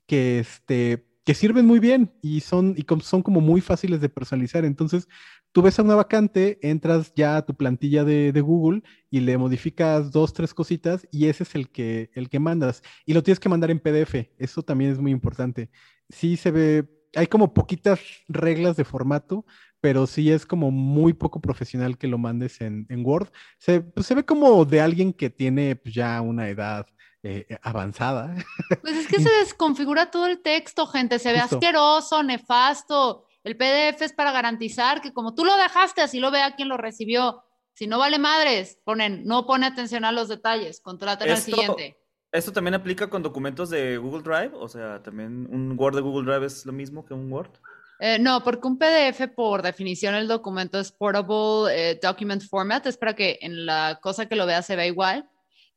que, 0.07 0.40
este, 0.40 1.10
que 1.30 1.34
sirven 1.34 1.64
muy 1.64 1.78
bien 1.78 2.10
y 2.22 2.40
son, 2.40 2.75
y 2.76 2.84
son 3.04 3.22
como 3.22 3.40
muy 3.40 3.60
fáciles 3.60 4.00
de 4.00 4.08
personalizar. 4.08 4.64
Entonces, 4.64 5.08
tú 5.52 5.62
ves 5.62 5.78
a 5.78 5.82
una 5.84 5.94
vacante, 5.94 6.58
entras 6.60 7.12
ya 7.14 7.37
a 7.37 7.46
tu 7.46 7.54
plantilla 7.54 8.02
de, 8.02 8.40
Google 8.40 8.82
y 9.12 9.20
le 9.20 9.38
modificas 9.38 10.10
dos, 10.10 10.32
tres 10.32 10.52
cositas 10.52 11.06
y 11.12 11.28
ese 11.28 11.44
es 11.44 11.54
el 11.54 11.68
que, 11.70 12.10
el 12.14 12.28
que 12.30 12.40
mandas. 12.40 12.82
Y 13.06 13.14
lo 13.14 13.22
tienes 13.22 13.38
que 13.38 13.49
mandar 13.49 13.70
en 13.70 13.78
PDF. 13.78 14.28
Eso 14.38 14.64
también 14.64 14.90
es 14.90 14.99
muy 14.99 15.12
importante. 15.12 15.70
Sí 16.08 16.37
se 16.37 16.50
ve, 16.50 16.88
hay 17.14 17.28
como 17.28 17.54
poquitas 17.54 18.00
reglas 18.26 18.76
de 18.76 18.84
formato, 18.84 19.46
pero 19.80 20.08
sí 20.08 20.32
es 20.32 20.44
como 20.44 20.72
muy 20.72 21.12
poco 21.12 21.40
profesional 21.40 21.96
que 21.96 22.08
lo 22.08 22.18
mandes 22.18 22.60
en, 22.60 22.88
Word. 23.06 23.28
Se, 23.56 23.82
pues, 23.82 24.04
se 24.04 24.16
ve 24.16 24.25
como 24.25 24.64
de 24.64 24.80
alguien 24.80 25.12
que 25.12 25.30
tiene 25.30 25.76
pues, 25.76 25.94
ya 25.94 26.20
una 26.22 26.49
edad 26.49 26.88
eh, 27.23 27.47
eh, 27.49 27.59
avanzada. 27.62 28.35
Pues 28.81 28.97
es 28.97 29.07
que 29.07 29.21
se 29.21 29.31
desconfigura 29.31 30.11
todo 30.11 30.27
el 30.27 30.41
texto, 30.41 30.87
gente, 30.87 31.19
se 31.19 31.33
ve 31.33 31.39
asqueroso, 31.39 32.23
nefasto. 32.23 33.27
El 33.45 33.57
PDF 33.57 34.00
es 34.00 34.12
para 34.15 34.33
garantizar 34.33 35.03
que 35.03 35.12
como 35.12 35.35
tú 35.35 35.45
lo 35.45 35.55
dejaste, 35.57 36.00
así 36.00 36.19
lo 36.19 36.31
vea 36.31 36.55
quien 36.55 36.69
lo 36.69 36.79
recibió. 36.79 37.43
Si 37.75 37.87
no 37.87 37.99
vale 37.99 38.19
madres, 38.19 38.79
ponen, 38.85 39.25
no 39.27 39.47
pone 39.47 39.67
atención 39.67 40.05
a 40.05 40.12
los 40.12 40.29
detalles, 40.29 40.81
contraten 40.81 41.31
al 41.31 41.37
siguiente. 41.37 41.97
¿Esto 42.33 42.53
también 42.53 42.75
aplica 42.75 43.11
con 43.11 43.23
documentos 43.23 43.69
de 43.69 43.99
Google 43.99 44.23
Drive? 44.23 44.53
O 44.55 44.69
sea, 44.69 45.03
¿también 45.03 45.47
un 45.50 45.77
Word 45.79 45.97
de 45.97 46.00
Google 46.00 46.31
Drive 46.31 46.47
es 46.47 46.65
lo 46.65 46.73
mismo 46.73 47.05
que 47.05 47.12
un 47.12 47.31
Word? 47.31 47.50
Eh, 47.99 48.19
no, 48.19 48.43
porque 48.43 48.67
un 48.67 48.79
PDF, 48.79 49.29
por 49.35 49.61
definición, 49.61 50.15
el 50.15 50.27
documento 50.27 50.79
es 50.79 50.91
Portable 50.91 51.99
Document 52.00 52.43
Format, 52.43 52.87
es 52.87 52.97
para 52.97 53.15
que 53.15 53.39
en 53.43 53.67
la 53.67 53.99
cosa 54.00 54.27
que 54.27 54.37
lo 54.37 54.47
vea 54.47 54.62
se 54.62 54.77
vea 54.77 54.87
igual. 54.87 55.29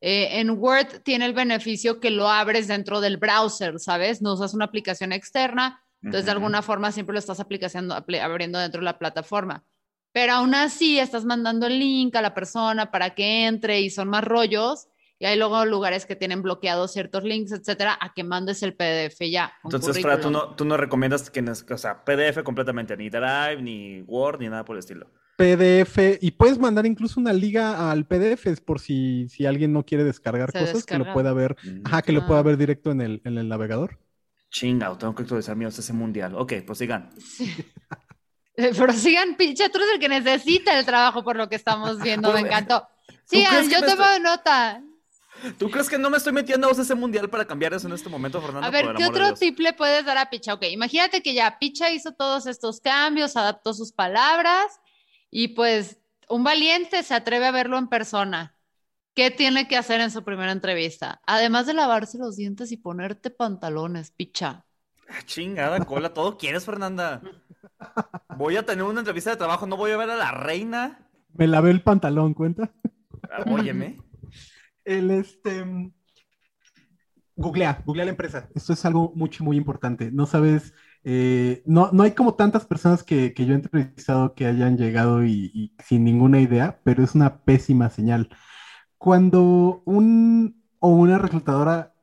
Eh, 0.06 0.42
en 0.42 0.50
Word 0.50 1.02
tiene 1.04 1.26
el 1.26 1.34
beneficio 1.34 2.02
que 2.02 2.10
lo 2.10 2.28
abres 2.28 2.68
dentro 2.68 3.00
del 3.00 3.16
browser, 3.16 3.80
¿sabes? 3.80 4.22
No 4.22 4.34
usas 4.34 4.54
una 4.54 4.66
aplicación 4.66 5.14
externa, 5.14 5.82
entonces 6.02 6.26
de 6.26 6.32
alguna 6.32 6.62
forma 6.62 6.92
siempre 6.92 7.14
lo 7.14 7.20
estás 7.20 7.40
abriendo 7.40 8.60
dentro 8.60 8.82
de 8.82 8.86
la 8.86 9.00
plataforma. 9.00 9.64
Pero 10.12 10.34
aún 10.34 10.56
así 10.56 11.00
estás 11.00 11.24
mandando 11.24 11.68
el 11.68 11.80
link 11.80 12.18
a 12.18 12.22
la 12.22 12.34
persona 12.34 12.92
para 12.92 13.16
que 13.16 13.46
entre 13.46 13.80
y 13.80 13.90
son 13.90 14.10
más 14.10 14.26
rollos. 14.26 14.90
Y 15.20 15.26
hay 15.26 15.38
luego 15.38 15.64
lugares 15.64 16.06
que 16.06 16.18
tienen 16.18 16.42
bloqueados 16.42 16.92
ciertos 16.92 17.24
links, 17.24 17.54
etcétera, 17.54 17.98
a 18.02 18.14
que 18.14 18.26
mandes 18.26 18.62
el 18.62 18.76
PDF 18.76 19.22
ya. 19.32 19.54
Entonces, 19.64 20.02
Fra, 20.02 20.20
¿tú 20.20 20.30
no, 20.30 20.54
tú 20.54 20.66
no 20.66 20.76
recomiendas 20.76 21.30
que, 21.30 21.40
o 21.40 21.78
sea, 21.78 22.04
PDF 22.04 22.44
completamente, 22.44 22.98
ni 22.98 23.10
Drive, 23.10 23.62
ni 23.62 24.02
Word, 24.02 24.42
ni 24.42 24.50
nada 24.50 24.66
por 24.66 24.76
el 24.76 24.80
estilo. 24.80 25.10
PDF 25.36 26.20
y 26.22 26.32
puedes 26.32 26.60
mandar 26.60 26.86
incluso 26.86 27.20
una 27.20 27.34
liga 27.34 27.92
al 27.92 28.06
PDF 28.06 28.60
por 28.64 28.80
si, 28.80 29.28
si 29.30 29.46
alguien 29.46 29.74
no 29.74 29.86
quiere 29.86 30.04
descargar 30.04 30.52
cosas 30.52 30.86
que 30.86 30.98
lo 30.98 31.12
pueda 31.14 31.34
ver, 31.34 31.56
ajá, 31.84 32.02
que 32.02 32.12
lo 32.12 32.28
pueda 32.28 32.42
ver 32.44 32.58
directo 32.58 32.92
en 32.92 33.02
el, 33.02 33.22
en 33.26 33.38
el 33.38 33.50
navegador. 33.50 34.00
Chinga, 34.52 34.96
tengo 34.98 35.16
que 35.16 35.24
actualizar 35.24 35.56
mi 35.56 35.66
ese 35.66 35.94
mundial. 35.94 36.36
Ok, 36.36 36.54
pues 36.66 36.78
sigan. 36.78 37.10
Eh, 38.56 38.72
pero 38.78 38.94
sigan, 38.94 39.36
pinche, 39.36 39.68
tú 39.70 39.80
eres 39.80 39.96
el 39.96 40.00
que 40.00 40.10
necesita 40.10 40.78
el 40.78 40.86
trabajo 40.86 41.24
por 41.24 41.36
lo 41.36 41.50
que 41.50 41.56
estamos 41.56 42.00
viendo, 42.00 42.32
me 42.32 42.40
encantó. 42.42 42.88
Sigan, 43.26 43.68
yo 43.68 43.84
tomo 43.84 44.04
nota. 44.22 44.84
¿Tú 45.58 45.70
crees 45.72 45.90
que 45.90 45.98
no 45.98 46.10
me 46.12 46.18
estoy 46.18 46.32
metiendo 46.32 46.68
a 46.68 46.72
ese 46.72 46.94
mundial 46.94 47.30
para 47.30 47.46
cambiar 47.46 47.74
eso 47.74 47.88
en 47.88 47.94
este 47.94 48.08
momento, 48.08 48.40
Fernando? 48.40 48.68
A 48.68 48.70
ver, 48.70 48.94
¿qué 48.96 49.06
otro 49.06 49.34
tip 49.34 49.60
le 49.60 49.74
puedes 49.74 50.06
dar 50.06 50.18
a 50.18 50.30
Picha? 50.30 50.54
Ok, 50.54 50.66
imagínate 50.70 51.22
que 51.24 51.34
ya 51.34 51.58
Picha 51.60 51.92
hizo 51.92 52.14
todos 52.14 52.46
estos 52.46 52.80
cambios, 52.80 53.36
adaptó 53.36 53.74
sus 53.74 53.92
palabras 53.92 54.80
y 55.36 55.50
pues 55.50 56.00
un 56.30 56.44
valiente 56.44 57.02
se 57.02 57.16
atreve 57.16 57.48
a 57.48 57.52
verlo 57.52 57.80
en 57.80 57.88
persona. 57.88 58.56
¿Qué 59.16 59.32
tiene 59.32 59.68
que 59.68 59.76
hacer 59.76 60.00
en 60.00 60.12
su 60.12 60.24
primera 60.24 60.52
entrevista? 60.52 61.22
Además 61.26 61.66
de 61.66 61.74
lavarse 61.74 62.20
los 62.20 62.36
dientes 62.36 62.72
y 62.72 62.78
ponerte 62.78 63.32
pantalones, 63.32 64.12
picha. 64.12 64.64
Ah, 65.10 65.22
chingada 65.26 65.80
cola, 65.86 66.14
todo 66.14 66.38
quieres, 66.38 66.66
Fernanda. 66.66 67.20
Voy 68.38 68.58
a 68.58 68.66
tener 68.66 68.84
una 68.84 69.00
entrevista 69.00 69.32
de 69.32 69.38
trabajo, 69.38 69.66
no 69.66 69.76
voy 69.76 69.90
a 69.90 69.98
ver 69.98 70.12
a 70.12 70.16
la 70.16 70.32
reina. 70.32 71.10
Me 71.34 71.48
lavé 71.48 71.72
el 71.72 71.82
pantalón, 71.82 72.36
¿cuenta? 72.36 72.72
Ah, 73.32 73.44
óyeme. 73.48 73.98
El 74.86 75.10
este. 75.10 75.66
Googlea, 77.36 77.82
googlea 77.86 78.06
la 78.06 78.12
empresa. 78.12 78.50
Esto 78.54 78.74
es 78.74 78.86
algo 78.86 79.12
mucho, 79.16 79.44
muy 79.44 79.58
importante. 79.58 80.12
No 80.12 80.26
sabes 80.26 80.74
eh, 81.04 81.64
no, 81.66 81.90
no 81.92 82.04
hay 82.04 82.12
como 82.12 82.36
tantas 82.36 82.66
personas 82.66 83.04
que, 83.04 83.34
yo 83.36 83.54
he 83.54 83.56
entrevistado 83.56 84.34
que 84.36 84.46
hayan 84.46 84.78
llegado 84.78 85.26
y, 85.26 85.74
sin 85.84 86.04
ninguna 86.04 86.40
idea, 86.40 86.80
pero 86.84 87.04
es 87.04 87.16
una 87.16 87.44
pésima 87.44 87.90
señal. 87.90 88.30
Cuando 88.98 89.84
un 89.86 90.64
o 90.80 90.90
una 90.90 91.18
reclutadora 91.18 91.94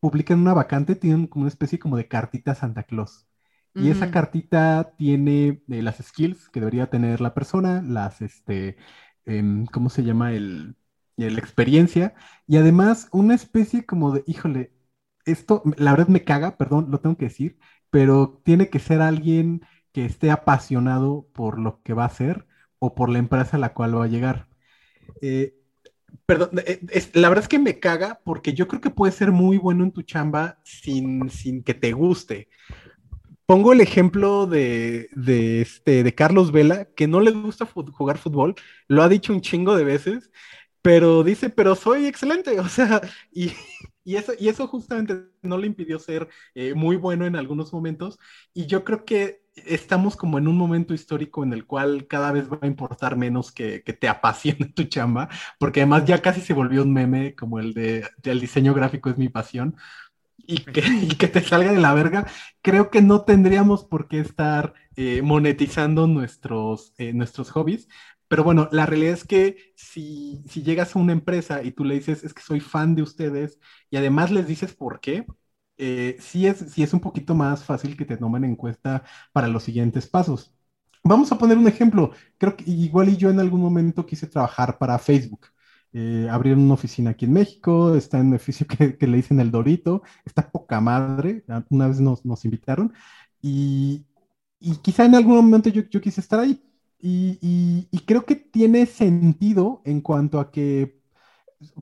publican 0.00 0.40
una 0.40 0.54
vacante, 0.54 0.94
tienen 0.96 1.26
como 1.26 1.42
una 1.44 1.50
especie 1.50 1.78
como 1.78 1.96
de 1.96 2.08
cartita 2.08 2.54
Santa 2.54 2.84
Claus. 2.84 3.26
Y 3.74 3.90
esa 3.90 4.10
cartita 4.10 4.94
tiene 4.96 5.62
eh, 5.68 5.82
las 5.82 5.98
skills 5.98 6.48
que 6.48 6.58
debería 6.58 6.90
tener 6.90 7.20
la 7.20 7.32
persona, 7.32 7.80
las, 7.80 8.20
este, 8.22 8.76
em, 9.24 9.66
¿cómo 9.66 9.88
se 9.88 10.02
llama? 10.02 10.32
El, 10.32 10.76
la 11.18 11.38
experiencia. 11.38 12.14
Y 12.46 12.56
además 12.56 13.08
una 13.12 13.34
especie 13.34 13.84
como 13.84 14.12
de, 14.12 14.24
híjole, 14.26 14.72
esto, 15.24 15.62
la 15.76 15.92
verdad 15.92 16.08
me 16.08 16.24
caga, 16.24 16.56
perdón, 16.56 16.88
lo 16.90 17.00
tengo 17.00 17.16
que 17.16 17.26
decir, 17.26 17.58
pero 17.90 18.40
tiene 18.44 18.68
que 18.70 18.78
ser 18.78 19.00
alguien 19.00 19.62
que 19.92 20.04
esté 20.04 20.30
apasionado 20.30 21.28
por 21.32 21.58
lo 21.58 21.82
que 21.82 21.94
va 21.94 22.04
a 22.04 22.06
hacer 22.06 22.46
o 22.78 22.94
por 22.94 23.08
la 23.10 23.18
empresa 23.18 23.56
a 23.56 23.60
la 23.60 23.74
cual 23.74 23.98
va 23.98 24.04
a 24.04 24.08
llegar. 24.08 24.48
Eh, 25.22 25.54
perdón, 26.26 26.50
eh, 26.66 26.80
la 27.14 27.28
verdad 27.28 27.44
es 27.44 27.48
que 27.48 27.58
me 27.58 27.80
caga 27.80 28.20
porque 28.24 28.52
yo 28.54 28.68
creo 28.68 28.80
que 28.80 28.90
puede 28.90 29.12
ser 29.12 29.32
muy 29.32 29.58
bueno 29.58 29.84
en 29.84 29.92
tu 29.92 30.02
chamba 30.02 30.58
sin, 30.64 31.30
sin 31.30 31.62
que 31.62 31.74
te 31.74 31.92
guste. 31.92 32.48
Pongo 33.46 33.72
el 33.72 33.80
ejemplo 33.80 34.46
de, 34.46 35.08
de, 35.12 35.62
este, 35.62 36.02
de 36.04 36.14
Carlos 36.14 36.52
Vela, 36.52 36.84
que 36.94 37.08
no 37.08 37.20
le 37.20 37.30
gusta 37.30 37.66
jugar 37.66 38.18
fútbol, 38.18 38.54
lo 38.88 39.02
ha 39.02 39.08
dicho 39.08 39.32
un 39.32 39.40
chingo 39.40 39.74
de 39.74 39.84
veces, 39.84 40.30
pero 40.88 41.22
dice, 41.22 41.50
pero 41.50 41.74
soy 41.74 42.06
excelente, 42.06 42.58
o 42.60 42.66
sea, 42.66 43.02
y, 43.30 43.52
y 44.04 44.16
eso, 44.16 44.32
y 44.40 44.48
eso 44.48 44.66
justamente 44.66 45.28
no 45.42 45.58
le 45.58 45.66
impidió 45.66 45.98
ser 45.98 46.30
eh, 46.54 46.72
muy 46.72 46.96
bueno 46.96 47.26
en 47.26 47.36
algunos 47.36 47.74
momentos. 47.74 48.18
Y 48.54 48.64
yo 48.64 48.84
creo 48.84 49.04
que 49.04 49.42
estamos 49.66 50.16
como 50.16 50.38
en 50.38 50.48
un 50.48 50.56
momento 50.56 50.94
histórico 50.94 51.44
en 51.44 51.52
el 51.52 51.66
cual 51.66 52.06
cada 52.06 52.32
vez 52.32 52.50
va 52.50 52.58
a 52.62 52.66
importar 52.66 53.18
menos 53.18 53.52
que, 53.52 53.82
que 53.82 53.92
te 53.92 54.08
apasione 54.08 54.64
tu 54.74 54.84
chamba, 54.84 55.28
porque 55.58 55.80
además 55.80 56.06
ya 56.06 56.22
casi 56.22 56.40
se 56.40 56.54
volvió 56.54 56.82
un 56.82 56.94
meme 56.94 57.34
como 57.34 57.58
el 57.58 57.74
de 57.74 58.08
el 58.22 58.40
diseño 58.40 58.72
gráfico 58.72 59.10
es 59.10 59.18
mi 59.18 59.28
pasión. 59.28 59.76
Y 60.38 60.60
que, 60.64 60.80
y 61.02 61.08
que 61.16 61.28
te 61.28 61.42
salga 61.42 61.72
de 61.72 61.80
la 61.80 61.92
verga, 61.92 62.26
creo 62.62 62.88
que 62.88 63.02
no 63.02 63.26
tendríamos 63.26 63.84
por 63.84 64.08
qué 64.08 64.20
estar 64.20 64.72
eh, 64.96 65.20
monetizando 65.20 66.06
nuestros, 66.06 66.94
eh, 66.96 67.12
nuestros 67.12 67.50
hobbies, 67.50 67.88
pero 68.28 68.44
bueno, 68.44 68.68
la 68.72 68.86
realidad 68.86 69.14
es 69.14 69.24
que 69.24 69.72
si, 69.76 70.42
si 70.48 70.62
llegas 70.62 70.94
a 70.94 70.98
una 70.98 71.12
empresa 71.12 71.62
y 71.62 71.72
tú 71.72 71.84
le 71.84 71.94
dices, 71.94 72.24
es 72.24 72.34
que 72.34 72.42
soy 72.42 72.60
fan 72.60 72.94
de 72.94 73.02
ustedes, 73.02 73.58
y 73.90 73.96
además 73.96 74.30
les 74.30 74.46
dices 74.46 74.74
por 74.74 75.00
qué, 75.00 75.26
eh, 75.78 76.16
sí, 76.20 76.46
es, 76.46 76.58
sí 76.58 76.82
es 76.82 76.92
un 76.92 77.00
poquito 77.00 77.34
más 77.34 77.64
fácil 77.64 77.96
que 77.96 78.04
te 78.04 78.16
tomen 78.16 78.44
en 78.44 78.56
cuenta 78.56 79.04
para 79.32 79.48
los 79.48 79.62
siguientes 79.62 80.08
pasos. 80.08 80.52
Vamos 81.04 81.32
a 81.32 81.38
poner 81.38 81.56
un 81.58 81.68
ejemplo. 81.68 82.12
Creo 82.38 82.56
que 82.56 82.64
igual 82.70 83.08
y 83.08 83.16
yo 83.16 83.30
en 83.30 83.40
algún 83.40 83.60
momento 83.60 84.04
quise 84.06 84.26
trabajar 84.26 84.78
para 84.78 84.98
Facebook. 84.98 85.46
Eh, 85.92 86.28
abrieron 86.30 86.64
una 86.64 86.74
oficina 86.74 87.10
aquí 87.10 87.24
en 87.24 87.32
México, 87.32 87.94
está 87.94 88.18
en 88.18 88.26
un 88.28 88.34
edificio 88.34 88.66
que, 88.66 88.96
que, 88.98 89.06
le 89.06 89.16
dicen 89.16 89.40
El 89.40 89.50
Dorito, 89.50 90.02
está 90.24 90.50
poca 90.50 90.80
madre, 90.80 91.44
una 91.70 91.88
vez 91.88 91.98
nos, 92.00 92.24
nos 92.26 92.44
invitaron 92.44 92.92
y, 93.40 94.04
y, 94.60 94.76
quizá 94.76 95.04
en 95.06 95.14
algún 95.14 95.36
momento 95.36 95.70
yo, 95.70 95.82
yo 95.90 96.00
quise 96.00 96.20
estar 96.20 96.40
ahí. 96.40 96.62
Y, 97.00 97.38
y, 97.40 97.88
y, 97.92 98.00
creo 98.00 98.24
que 98.24 98.34
tiene 98.34 98.84
sentido 98.86 99.82
en 99.84 100.00
cuanto 100.00 100.40
a 100.40 100.50
que 100.50 100.98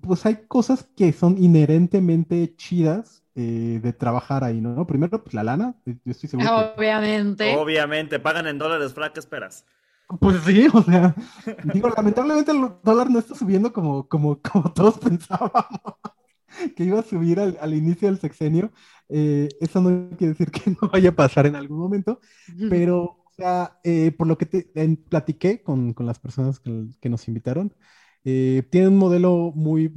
pues 0.03 0.27
hay 0.27 0.47
cosas 0.47 0.89
que 0.97 1.13
son 1.13 1.43
inherentemente 1.43 2.55
chidas 2.57 3.23
eh, 3.35 3.81
de 3.83 3.93
trabajar 3.93 4.45
ahí, 4.45 4.61
¿no? 4.61 4.87
Primero, 4.87 5.23
pues 5.23 5.35
la 5.35 5.45
lana, 5.45 5.75
yo 5.85 5.95
estoy 6.07 6.29
seguro. 6.29 6.75
Obviamente. 6.77 7.45
Que... 7.45 7.57
Obviamente, 7.57 8.19
pagan 8.19 8.47
en 8.47 8.59
dólares, 8.59 8.95
Fra, 8.95 9.13
¿qué 9.13 9.21
esperas? 9.21 9.67
Pues 10.21 10.43
sí, 10.45 10.69
o 10.73 10.83
sea, 10.83 11.15
digo, 11.75 11.89
lamentablemente 11.89 12.53
el 12.53 12.71
dólar 12.83 13.11
no 13.11 13.19
está 13.19 13.35
subiendo 13.35 13.73
como, 13.73 14.09
como, 14.09 14.41
como 14.41 14.73
todos 14.73 14.99
pensábamos 15.01 15.67
que 16.77 16.85
iba 16.85 17.01
a 17.01 17.03
subir 17.03 17.41
al, 17.41 17.59
al 17.61 17.75
inicio 17.75 18.09
del 18.09 18.19
sexenio. 18.19 18.73
Eh, 19.09 19.49
eso 19.61 19.81
no 19.81 20.17
quiere 20.17 20.33
decir 20.33 20.51
que 20.51 20.71
no 20.71 20.89
vaya 20.89 21.11
a 21.11 21.15
pasar 21.17 21.47
en 21.47 21.57
algún 21.57 21.79
momento, 21.79 22.21
pero, 22.71 23.26
sea, 23.37 23.79
eh, 23.85 24.13
por 24.13 24.27
lo 24.27 24.39
que 24.39 24.47
te, 24.47 24.63
platiqué 25.09 25.63
con, 25.63 25.95
las 25.99 26.19
personas 26.19 26.61
que, 26.61 27.09
nos 27.09 27.29
invitaron, 27.29 27.75
eh, 28.25 28.67
tiene 28.71 28.89
un 28.89 28.99
modelo 28.99 29.53
muy, 29.55 29.89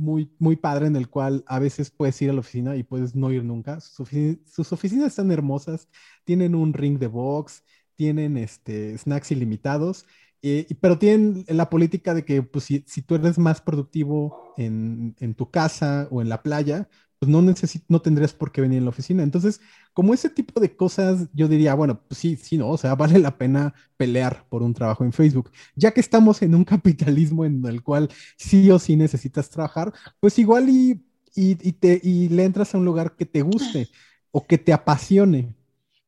padre 0.62 0.88
en 0.88 0.96
el 0.96 1.10
cual 1.10 1.44
a 1.48 1.60
veces 1.60 1.90
puedes 1.92 2.22
ir 2.22 2.30
a 2.30 2.34
la 2.34 2.42
oficina 2.42 2.76
y 2.76 2.84
puedes 2.84 3.16
no 3.16 3.32
ir 3.32 3.44
nunca. 3.44 3.80
Sus, 3.80 4.02
ofici 4.02 4.42
sus 4.46 4.72
oficinas 4.74 5.08
están 5.08 5.32
hermosas, 5.32 5.90
tienen 6.26 6.56
un 6.56 6.74
ring 6.74 7.00
de 7.00 7.08
box, 7.08 7.64
tienen 7.96 8.38
este, 8.38 8.98
snacks 8.98 9.32
ilimitados, 9.32 10.06
eh, 10.42 10.68
pero 10.80 10.98
tienen 10.98 11.44
la 11.50 11.70
política 11.70 12.14
de 12.14 12.24
que 12.24 12.42
pues, 12.44 12.66
si, 12.66 12.84
si 12.88 13.02
tú 13.02 13.16
eres 13.16 13.38
más 13.38 13.62
productivo 13.62 14.54
en, 14.58 15.16
tu 15.36 15.52
casa 15.52 16.08
o 16.12 16.22
en 16.22 16.30
la 16.30 16.42
playa, 16.44 16.90
pues 17.20 17.30
no, 17.30 17.42
no 17.90 18.02
tendrías 18.02 18.34
por 18.34 18.52
qué 18.52 18.62
venir 18.62 18.78
en 18.80 18.86
la 18.86 18.92
oficina. 18.92 19.24
Entonces, 19.24 19.62
como 19.94 20.14
ese 20.14 20.30
tipo 20.30 20.60
de 20.62 20.76
cosas, 20.76 21.28
yo 21.34 21.48
diría, 21.50 21.74
bueno, 21.76 22.02
pues 22.08 22.18
sí, 22.20 22.36
sí, 22.38 22.58
no, 22.58 22.70
o 22.70 22.78
sea, 22.78 22.96
vale 22.96 23.20
la 23.20 23.38
pena 23.38 23.74
pelear 23.98 24.46
por 24.50 24.64
un 24.64 24.74
trabajo 24.74 25.04
en 25.04 25.12
Facebook. 25.14 25.52
Ya 25.76 25.92
que 25.92 26.00
estamos 26.00 26.42
en 26.42 26.56
un 26.56 26.64
capitalismo 26.66 27.46
en 27.46 27.66
el 27.66 27.84
cual 27.84 28.10
sí 28.38 28.72
o 28.72 28.80
sí 28.80 28.96
necesitas 28.96 29.50
trabajar, 29.50 29.94
pues 30.20 30.40
igual 30.40 30.70
y, 30.70 31.04
y, 31.36 31.56
te, 31.74 32.00
y 32.04 32.30
le 32.30 32.44
entras 32.46 32.74
a 32.74 32.78
un 32.78 32.86
lugar 32.86 33.16
que 33.16 33.26
te 33.26 33.42
guste 33.42 33.90
o 34.32 34.46
que 34.48 34.58
te 34.58 34.74
apasione. 34.74 35.54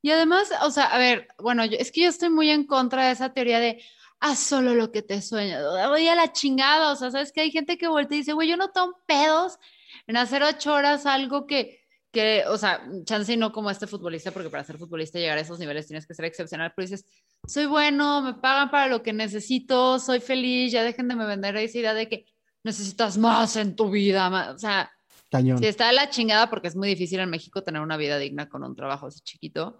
Y 0.01 0.11
además, 0.11 0.49
o 0.63 0.71
sea, 0.71 0.85
a 0.85 0.97
ver, 0.97 1.27
bueno, 1.37 1.63
es 1.63 1.91
que 1.91 2.01
yo 2.01 2.09
estoy 2.09 2.29
muy 2.29 2.49
en 2.49 2.65
contra 2.65 3.05
de 3.07 3.11
esa 3.13 3.33
teoría 3.33 3.59
de 3.59 3.81
haz 4.19 4.39
solo 4.39 4.73
lo 4.73 4.91
que 4.91 5.01
te 5.03 5.21
sueña. 5.21 5.59
Oye, 5.91 6.09
a 6.09 6.15
la 6.15 6.31
chingada, 6.33 6.91
o 6.91 6.95
sea, 6.95 7.11
sabes 7.11 7.31
que 7.31 7.41
hay 7.41 7.51
gente 7.51 7.77
que 7.77 7.87
voltea 7.87 8.17
y 8.17 8.21
dice, 8.21 8.33
güey, 8.33 8.49
yo 8.49 8.57
no 8.57 8.71
tengo 8.71 8.99
pedos 9.05 9.59
en 10.07 10.17
hacer 10.17 10.43
ocho 10.43 10.73
horas 10.73 11.05
algo 11.05 11.45
que, 11.45 11.81
que, 12.11 12.43
o 12.47 12.57
sea, 12.57 12.81
chance 13.05 13.35
no 13.37 13.51
como 13.51 13.69
este 13.69 13.87
futbolista, 13.87 14.31
porque 14.31 14.49
para 14.49 14.63
ser 14.63 14.77
futbolista 14.77 15.19
llegar 15.19 15.37
a 15.37 15.41
esos 15.41 15.59
niveles 15.59 15.87
tienes 15.87 16.05
que 16.05 16.13
ser 16.13 16.25
excepcional, 16.25 16.73
pero 16.75 16.87
dices, 16.87 17.05
soy 17.47 17.65
bueno, 17.65 18.21
me 18.21 18.33
pagan 18.35 18.69
para 18.69 18.87
lo 18.87 19.01
que 19.01 19.13
necesito, 19.13 19.99
soy 19.99 20.19
feliz, 20.19 20.71
ya 20.71 20.83
dejen 20.83 21.07
de 21.07 21.15
me 21.15 21.25
vender 21.25 21.55
esa 21.57 21.77
idea 21.77 21.93
de 21.93 22.09
que 22.09 22.25
necesitas 22.63 23.17
más 23.17 23.55
en 23.55 23.75
tu 23.75 23.89
vida, 23.89 24.29
más, 24.29 24.49
o 24.49 24.59
sea, 24.59 24.91
Cañón. 25.29 25.57
si 25.57 25.65
está 25.65 25.87
de 25.87 25.93
la 25.93 26.09
chingada 26.09 26.49
porque 26.49 26.67
es 26.67 26.75
muy 26.75 26.89
difícil 26.89 27.19
en 27.19 27.29
México 27.29 27.63
tener 27.63 27.81
una 27.81 27.97
vida 27.97 28.17
digna 28.17 28.49
con 28.49 28.63
un 28.63 28.75
trabajo 28.75 29.07
así 29.07 29.21
chiquito, 29.21 29.77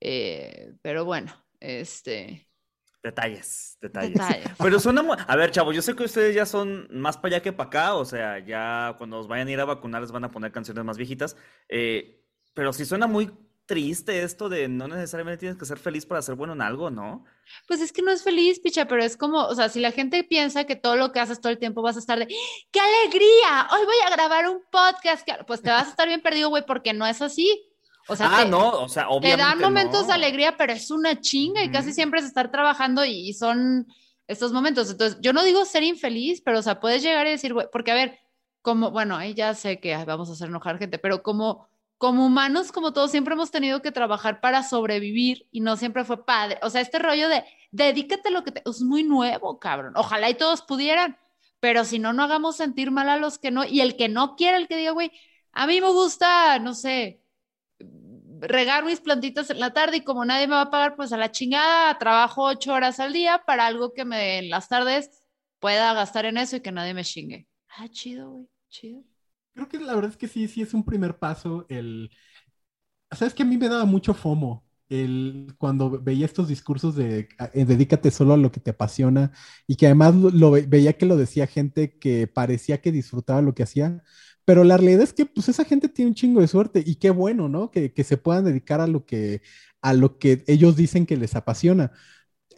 eh, 0.00 0.72
pero 0.82 1.04
bueno, 1.04 1.32
este, 1.58 2.49
Detalles, 3.02 3.78
detalles, 3.80 4.12
detalles. 4.12 4.50
Pero 4.58 4.78
suena 4.78 5.02
muy... 5.02 5.16
A 5.26 5.36
ver, 5.36 5.50
chavos, 5.50 5.74
yo 5.74 5.80
sé 5.80 5.96
que 5.96 6.04
ustedes 6.04 6.34
ya 6.34 6.44
son 6.44 6.86
más 6.90 7.16
para 7.16 7.36
allá 7.36 7.42
que 7.42 7.52
para 7.52 7.68
acá, 7.68 7.94
o 7.94 8.04
sea, 8.04 8.38
ya 8.44 8.94
cuando 8.98 9.18
os 9.18 9.26
vayan 9.26 9.48
a 9.48 9.50
ir 9.50 9.60
a 9.60 9.64
vacunar 9.64 10.02
les 10.02 10.12
van 10.12 10.24
a 10.24 10.30
poner 10.30 10.52
canciones 10.52 10.84
más 10.84 10.98
viejitas, 10.98 11.36
eh, 11.68 12.22
pero 12.52 12.72
sí 12.72 12.84
suena 12.84 13.06
muy 13.06 13.30
triste 13.70 14.24
esto 14.24 14.48
de 14.48 14.66
no 14.66 14.88
necesariamente 14.88 15.38
tienes 15.38 15.56
que 15.56 15.64
ser 15.64 15.78
feliz 15.78 16.04
para 16.04 16.20
ser 16.22 16.34
bueno 16.34 16.54
en 16.54 16.60
algo, 16.60 16.90
¿no? 16.90 17.24
Pues 17.68 17.80
es 17.80 17.92
que 17.92 18.02
no 18.02 18.10
es 18.10 18.24
feliz, 18.24 18.58
picha, 18.58 18.88
pero 18.88 19.02
es 19.02 19.16
como, 19.16 19.44
o 19.44 19.54
sea, 19.54 19.68
si 19.68 19.78
la 19.78 19.92
gente 19.92 20.24
piensa 20.24 20.64
que 20.64 20.74
todo 20.74 20.96
lo 20.96 21.12
que 21.12 21.20
haces 21.20 21.40
todo 21.40 21.52
el 21.52 21.58
tiempo 21.58 21.80
vas 21.80 21.94
a 21.94 22.00
estar 22.00 22.18
de, 22.18 22.26
¡qué 22.26 22.80
alegría! 22.80 23.68
Hoy 23.70 23.86
voy 23.86 23.94
a 24.04 24.10
grabar 24.10 24.48
un 24.48 24.60
podcast, 24.72 25.26
pues 25.46 25.62
te 25.62 25.70
vas 25.70 25.86
a 25.86 25.90
estar 25.90 26.08
bien 26.08 26.20
perdido, 26.20 26.48
güey, 26.48 26.66
porque 26.66 26.92
no 26.92 27.06
es 27.06 27.22
así. 27.22 27.69
O 28.10 28.16
sea, 28.16 28.30
ah, 28.32 28.42
te, 28.42 28.48
no, 28.48 28.82
o 28.82 28.88
sea, 28.88 29.08
obviamente 29.08 29.36
te 29.36 29.48
dan 29.48 29.60
momentos 29.60 30.02
no. 30.02 30.06
de 30.08 30.12
alegría, 30.12 30.56
pero 30.56 30.72
es 30.72 30.90
una 30.90 31.20
chinga 31.20 31.62
y 31.62 31.68
mm. 31.68 31.72
casi 31.72 31.92
siempre 31.92 32.20
es 32.20 32.26
estar 32.26 32.50
trabajando 32.50 33.04
y, 33.04 33.28
y, 33.28 33.32
son 33.34 33.86
estos 34.26 34.52
momentos. 34.52 34.90
Entonces, 34.90 35.18
yo 35.20 35.32
no 35.32 35.42
digo 35.44 35.64
ser 35.64 35.82
infeliz, 35.82 36.42
pero, 36.44 36.58
o 36.58 36.62
sea, 36.62 36.80
puedes 36.80 37.02
llegar 37.02 37.26
y 37.26 37.30
decir, 37.30 37.54
güey, 37.54 37.68
porque 37.72 37.92
a 37.92 37.94
ver, 37.94 38.18
como, 38.62 38.90
bueno, 38.90 39.16
ahí 39.16 39.34
ya 39.34 39.54
sé 39.54 39.80
que 39.80 39.94
ay, 39.94 40.04
vamos 40.04 40.28
a 40.28 40.32
hacer 40.32 40.48
enojar 40.48 40.78
gente, 40.78 40.98
pero 40.98 41.22
como, 41.22 41.68
como 41.98 42.26
humanos, 42.26 42.72
como 42.72 42.92
todos, 42.92 43.10
siempre 43.10 43.34
hemos 43.34 43.50
tenido 43.50 43.82
que 43.82 43.92
trabajar 43.92 44.40
para 44.40 44.62
sobrevivir 44.62 45.48
y 45.50 45.60
no 45.60 45.76
siempre 45.76 46.04
fue 46.04 46.24
padre. 46.24 46.58
O 46.62 46.70
sea, 46.70 46.80
este 46.80 46.98
rollo 46.98 47.28
de 47.28 47.44
dedícate 47.70 48.28
a 48.28 48.32
lo 48.32 48.44
que 48.44 48.52
te, 48.52 48.62
es 48.68 48.82
muy 48.82 49.02
nuevo, 49.02 49.58
cabrón. 49.58 49.92
Ojalá 49.96 50.28
y 50.30 50.34
todos 50.34 50.62
pudieran, 50.62 51.16
pero 51.60 51.84
si 51.84 51.98
no, 51.98 52.12
no 52.12 52.22
hagamos 52.24 52.56
sentir 52.56 52.90
mal 52.90 53.08
a 53.08 53.16
los 53.16 53.38
que 53.38 53.50
no. 53.50 53.64
Y 53.64 53.80
el 53.80 53.96
que 53.96 54.08
no 54.08 54.36
quiere, 54.36 54.56
el 54.58 54.68
que 54.68 54.76
diga, 54.76 54.92
güey, 54.92 55.12
a 55.52 55.66
mí 55.66 55.80
me 55.80 55.90
gusta, 55.90 56.58
no 56.58 56.74
sé, 56.74 57.19
regar 58.40 58.84
mis 58.84 59.00
plantitas 59.00 59.50
en 59.50 59.60
la 59.60 59.72
tarde 59.72 59.98
y 59.98 60.04
como 60.04 60.24
nadie 60.24 60.46
me 60.46 60.54
va 60.54 60.62
a 60.62 60.70
pagar, 60.70 60.96
pues 60.96 61.12
a 61.12 61.16
la 61.16 61.30
chingada, 61.30 61.98
trabajo 61.98 62.44
ocho 62.44 62.72
horas 62.72 63.00
al 63.00 63.12
día 63.12 63.42
para 63.46 63.66
algo 63.66 63.92
que 63.92 64.04
me 64.04 64.38
en 64.38 64.50
las 64.50 64.68
tardes 64.68 65.10
pueda 65.58 65.92
gastar 65.94 66.26
en 66.26 66.38
eso 66.38 66.56
y 66.56 66.60
que 66.60 66.72
nadie 66.72 66.94
me 66.94 67.04
chingue. 67.04 67.46
Ah, 67.76 67.88
chido, 67.88 68.30
güey, 68.30 68.48
chido. 68.68 69.04
Creo 69.54 69.68
que 69.68 69.78
la 69.78 69.94
verdad 69.94 70.10
es 70.10 70.16
que 70.16 70.28
sí, 70.28 70.48
sí 70.48 70.62
es 70.62 70.74
un 70.74 70.84
primer 70.84 71.18
paso 71.18 71.66
el... 71.68 72.10
Sabes 73.10 73.34
que 73.34 73.42
a 73.42 73.46
mí 73.46 73.56
me 73.56 73.68
daba 73.68 73.84
mucho 73.84 74.14
FOMO 74.14 74.64
el, 74.90 75.54
cuando 75.56 75.90
veía 76.02 76.26
estos 76.26 76.48
discursos 76.48 76.96
de 76.96 77.28
eh, 77.54 77.64
dedícate 77.64 78.10
solo 78.10 78.34
a 78.34 78.36
lo 78.36 78.50
que 78.52 78.60
te 78.60 78.70
apasiona 78.70 79.32
y 79.66 79.76
que 79.76 79.86
además 79.86 80.14
lo, 80.14 80.30
lo, 80.30 80.50
veía 80.50 80.94
que 80.94 81.06
lo 81.06 81.16
decía 81.16 81.46
gente 81.46 81.98
que 81.98 82.26
parecía 82.26 82.80
que 82.80 82.92
disfrutaba 82.92 83.40
lo 83.40 83.54
que 83.54 83.62
hacía, 83.62 84.02
pero 84.44 84.64
la 84.64 84.76
realidad 84.76 85.02
es 85.02 85.12
que 85.12 85.26
pues 85.26 85.48
esa 85.48 85.64
gente 85.64 85.88
tiene 85.88 86.10
un 86.10 86.14
chingo 86.14 86.40
de 86.40 86.48
suerte 86.48 86.82
y 86.84 86.96
qué 86.96 87.10
bueno, 87.10 87.48
¿no? 87.48 87.70
Que, 87.70 87.92
que 87.92 88.04
se 88.04 88.16
puedan 88.16 88.44
dedicar 88.44 88.80
a 88.80 88.86
lo 88.86 89.04
que, 89.06 89.42
a 89.82 89.92
lo 89.94 90.18
que 90.18 90.44
ellos 90.46 90.76
dicen 90.76 91.06
que 91.06 91.16
les 91.16 91.36
apasiona. 91.36 91.92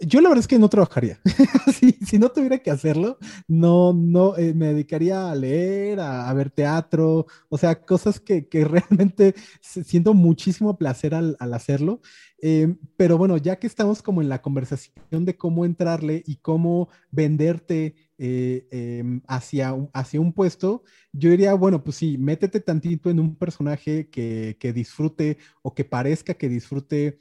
Yo 0.01 0.21
la 0.21 0.29
verdad 0.29 0.41
es 0.41 0.49
que 0.49 0.59
no 0.59 0.69
trabajaría. 0.69 1.21
si, 2.07 2.19
no 2.19 2.31
tuviera 2.31 2.59
que 2.59 2.71
hacerlo, 2.71 3.19
no, 3.47 3.93
no, 3.93 4.37
eh, 4.37 4.53
me 4.55 4.69
dedicaría 4.69 5.31
a 5.31 5.35
leer, 5.35 6.01
a, 6.01 6.33
ver 6.33 6.51
teatro, 6.51 7.27
o 7.49 7.59
sea, 7.59 7.81
cosas 7.83 8.19
que, 8.19 8.49
que 8.49 8.65
realmente 8.65 9.35
siento 9.61 10.15
muchísimo 10.15 10.77
placer 10.77 11.15
al, 11.15 11.37
al 11.39 11.55
hacerlo. 11.55 12.01
Eh, 12.45 12.75
pero 12.97 13.17
bueno, 13.17 13.37
ya 13.37 13.57
que 13.61 13.69
estamos 13.69 14.03
como 14.03 14.21
en 14.21 14.29
la 14.29 14.43
conversación 14.43 15.25
de 15.25 15.37
cómo 15.37 15.65
entrarle 15.65 16.25
y 16.27 16.37
cómo 16.37 16.89
venderte 17.13 17.95
eh, 18.19 18.67
eh, 18.73 19.21
hacia, 19.29 19.77
hacia 19.93 20.21
un 20.21 20.33
puesto, 20.33 20.83
yo 21.13 21.31
diría, 21.31 21.55
bueno, 21.55 21.85
pues 21.85 21.97
sí, 21.97 22.19
métete 22.19 22.59
tantito 22.59 23.11
en 23.11 23.21
un 23.21 23.37
personaje 23.37 24.09
que, 24.11 24.57
que 24.59 24.73
disfrute 24.73 25.39
o 25.63 25.73
que 25.73 25.85
parezca 25.85 26.35
que 26.35 26.49
disfrute 26.49 27.21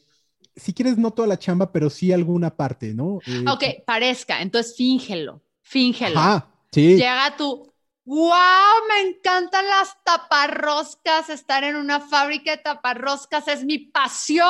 si 0.62 0.74
quieres, 0.74 0.98
no 0.98 1.12
toda 1.12 1.28
la 1.28 1.40
chamba, 1.40 1.72
pero 1.72 1.90
sí 1.90 2.14
alguna 2.14 2.56
parte, 2.56 2.94
¿no? 2.94 3.20
Eh, 3.26 3.44
ok, 3.50 3.84
parezca, 3.86 4.42
entonces 4.42 4.76
fíngelo, 4.78 5.42
fíngelo. 5.62 6.20
Ah, 6.20 6.48
sí. 6.72 6.96
Llega 6.98 7.36
tú, 7.36 7.74
wow, 8.06 8.88
me 8.88 9.10
encantan 9.10 9.66
las 9.68 9.96
taparroscas, 10.04 11.30
estar 11.30 11.64
en 11.64 11.76
una 11.76 12.00
fábrica 12.00 12.52
de 12.52 12.58
taparroscas 12.58 13.48
es 13.48 13.64
mi 13.64 13.80
pasión. 13.80 14.48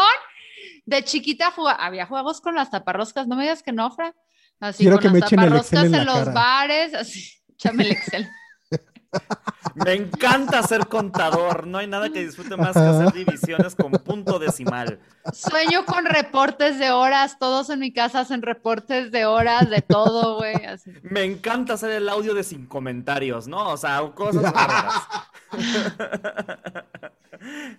De 0.86 1.04
chiquita 1.04 1.54
había 1.78 2.06
juegos 2.06 2.41
con 2.41 2.56
las 2.56 2.69
taparroscas, 2.69 3.28
no 3.28 3.38
me 3.38 3.43
digas 3.43 3.63
que 3.63 3.71
no, 3.71 3.89
Fra. 3.91 4.13
Así 4.60 4.84
Quiero 4.84 4.97
con 4.97 5.02
que 5.02 5.08
las 5.08 5.13
me 5.13 5.19
echen 5.19 5.39
el 5.39 5.45
taparroscas 5.45 5.84
Excel 5.84 6.00
en, 6.02 6.06
los 6.06 6.15
cara. 6.15 6.32
bares, 6.32 6.93
así, 6.93 7.32
échame 7.54 7.84
el 7.84 7.91
Excel. 7.91 8.30
Me 9.76 9.93
encanta 9.93 10.63
ser 10.63 10.88
contador. 10.88 11.67
No 11.67 11.78
hay 11.78 11.88
nada 11.88 12.10
que 12.10 12.26
disfrute 12.26 12.58
más 12.58 12.74
que 12.74 12.80
hacer 12.80 13.13
divisiones 13.13 13.76
con 13.76 13.91
punto 13.91 14.38
decimal. 14.39 15.00
Sueño 15.34 15.86
con 15.86 16.06
reportes 16.06 16.78
de 16.80 16.91
horas. 16.91 17.38
Todos 17.39 17.69
en 17.69 17.80
mi 17.80 17.93
casa 17.93 18.21
hacen 18.21 18.41
reportes 18.41 19.12
de 19.12 19.26
horas, 19.26 19.69
de 19.69 19.82
todo, 19.82 20.38
güey. 20.38 20.56
Me 21.04 21.24
encanta 21.24 21.74
hacer 21.74 21.91
el 21.91 22.10
audio 22.10 22.34
de 22.34 22.43
sin 22.43 22.65
comentarios, 22.65 23.47
¿no? 23.47 23.69
O 23.69 23.78
sea, 23.78 24.02
cosas 24.13 24.52
raras. 24.52 24.93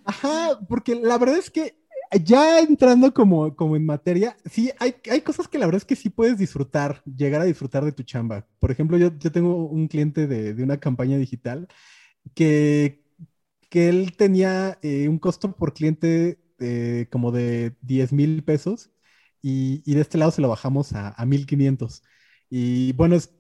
Ajá, 0.05 0.59
porque 0.69 0.95
la 0.97 1.19
verdad 1.19 1.37
es 1.37 1.51
que 1.51 1.82
ya 2.19 2.61
entrando 2.61 3.13
como, 3.15 3.55
como 3.57 3.77
en 3.77 3.87
materia, 3.87 4.37
sí, 4.45 4.71
hay, 4.79 4.95
hay 5.11 5.21
cosas 5.23 5.49
que 5.49 5.59
la 5.59 5.67
verdad 5.67 5.79
es 5.79 5.85
que 5.85 5.97
sí 5.97 6.11
puedes 6.11 6.39
disfrutar, 6.39 7.03
llegar 7.05 7.41
a 7.41 7.45
disfrutar 7.45 7.85
de 7.85 7.93
tu 7.93 8.03
chamba. 8.03 8.47
Por 8.61 8.71
ejemplo, 8.71 8.99
yo, 8.99 9.11
yo 9.19 9.33
tengo 9.33 9.67
un 9.67 9.89
cliente 9.89 10.27
de, 10.27 10.55
de 10.55 10.63
una 10.63 10.79
campaña 10.81 11.17
digital 11.19 11.69
que, 12.35 13.03
que 13.71 13.89
él 13.91 14.17
tenía 14.17 14.79
eh, 14.83 15.09
un 15.09 15.19
costo 15.19 15.53
por 15.57 15.75
cliente 15.75 16.39
como 17.11 17.33
de 17.33 17.77
10 17.83 18.13
mil 18.13 18.45
pesos 18.45 18.91
y, 19.43 19.83
y 19.91 19.95
de 19.95 20.01
este 20.03 20.19
lado 20.19 20.31
se 20.31 20.41
lo 20.43 20.49
bajamos 20.49 20.93
a, 20.93 21.11
a 21.11 21.27
1500. 21.27 22.03
Y 22.51 22.93
bueno, 22.95 23.17
es, 23.17 23.33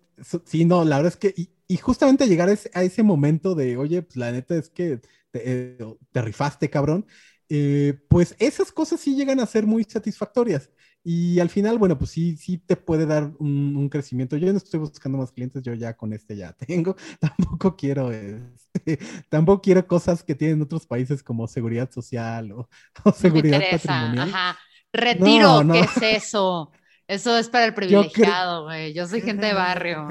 sí, 0.44 0.64
no, 0.64 0.84
la 0.84 0.96
verdad 0.98 1.12
es 1.12 1.16
que, 1.18 1.34
y, 1.68 1.76
justamente 1.78 2.26
llegar 2.28 2.48
a 2.48 2.52
ese, 2.52 2.70
a 2.74 2.82
ese 2.82 3.02
momento 3.02 3.54
de, 3.54 3.76
oye, 3.76 4.02
pues 4.02 4.16
la 4.16 4.30
neta 4.32 4.56
es 4.56 4.68
que 4.70 4.98
te, 5.30 5.42
eh, 5.44 5.78
te 6.12 6.22
rifaste, 6.22 6.68
cabrón, 6.70 7.06
eh, 7.54 7.94
pues 8.08 8.34
esas 8.38 8.72
cosas 8.72 8.98
sí 9.00 9.14
llegan 9.14 9.40
a 9.40 9.46
ser 9.46 9.66
muy 9.66 9.84
satisfactorias. 9.84 10.70
Y 11.04 11.40
al 11.40 11.50
final, 11.50 11.78
bueno, 11.78 11.98
pues 11.98 12.10
sí, 12.12 12.36
sí 12.36 12.58
te 12.58 12.76
puede 12.76 13.06
dar 13.06 13.32
un, 13.40 13.76
un 13.76 13.88
crecimiento. 13.88 14.36
Yo 14.36 14.50
no 14.52 14.56
estoy 14.58 14.80
buscando 14.80 15.18
más 15.18 15.32
clientes, 15.32 15.62
yo 15.62 15.74
ya 15.74 15.94
con 15.96 16.12
este 16.12 16.36
ya 16.36 16.52
tengo. 16.66 16.96
Tampoco 17.20 17.76
quiero, 17.76 18.10
este, 18.12 18.98
tampoco 19.28 19.60
quiero 19.62 19.86
cosas 19.86 20.22
que 20.24 20.34
tienen 20.34 20.62
otros 20.62 20.86
países 20.86 21.22
como 21.22 21.46
seguridad 21.48 21.90
social 21.90 22.52
o, 22.52 22.68
No 23.04 23.12
seguridad 23.12 23.56
interesa. 23.56 23.88
patrimonial. 23.88 24.28
Ajá. 24.28 24.58
Retiro, 24.92 25.64
No, 25.64 25.64
no. 25.64 25.74
¿qué 25.74 25.80
es 25.80 26.24
eso? 26.24 26.70
Eso 27.08 27.36
es 27.36 27.48
para 27.48 27.66
el 27.66 27.74
privilegiado, 27.74 28.64
güey. 28.64 28.94
Yo 28.94 29.06
soy 29.06 29.20
gente 29.20 29.46
de 29.46 29.54
barrio. 29.54 30.08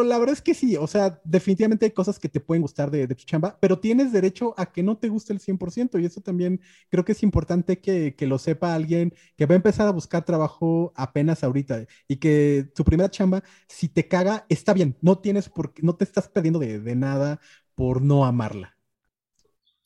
Pero 0.00 0.08
la 0.08 0.18
verdad 0.18 0.32
es 0.32 0.40
que 0.40 0.54
sí, 0.54 0.76
o 0.76 0.86
sea, 0.86 1.20
definitivamente 1.24 1.84
hay 1.84 1.90
cosas 1.90 2.18
que 2.18 2.30
te 2.30 2.40
pueden 2.40 2.62
gustar 2.62 2.90
de, 2.90 3.06
de 3.06 3.14
tu 3.14 3.24
chamba, 3.24 3.58
pero 3.60 3.78
tienes 3.80 4.12
derecho 4.12 4.54
a 4.56 4.72
que 4.72 4.82
no 4.82 4.96
te 4.96 5.10
guste 5.10 5.34
el 5.34 5.40
100% 5.40 5.98
y 6.00 6.06
eso 6.06 6.22
también 6.22 6.62
creo 6.88 7.04
que 7.04 7.12
es 7.12 7.22
importante 7.22 7.80
que, 7.80 8.14
que 8.16 8.26
lo 8.26 8.38
sepa 8.38 8.74
alguien 8.74 9.12
que 9.36 9.44
va 9.44 9.52
a 9.54 9.56
empezar 9.56 9.86
a 9.86 9.90
buscar 9.90 10.24
trabajo 10.24 10.92
apenas 10.96 11.44
ahorita 11.44 11.84
y 12.08 12.16
que 12.16 12.70
su 12.74 12.82
primera 12.82 13.10
chamba, 13.10 13.42
si 13.68 13.88
te 13.88 14.08
caga, 14.08 14.46
está 14.48 14.72
bien, 14.72 14.96
no 15.02 15.18
tienes 15.18 15.50
por 15.50 15.74
qué- 15.74 15.82
no 15.82 15.94
te 15.96 16.04
estás 16.04 16.28
perdiendo 16.28 16.58
de, 16.60 16.80
de 16.80 16.96
nada 16.96 17.40
por 17.74 18.00
no 18.00 18.24
amarla. 18.24 18.76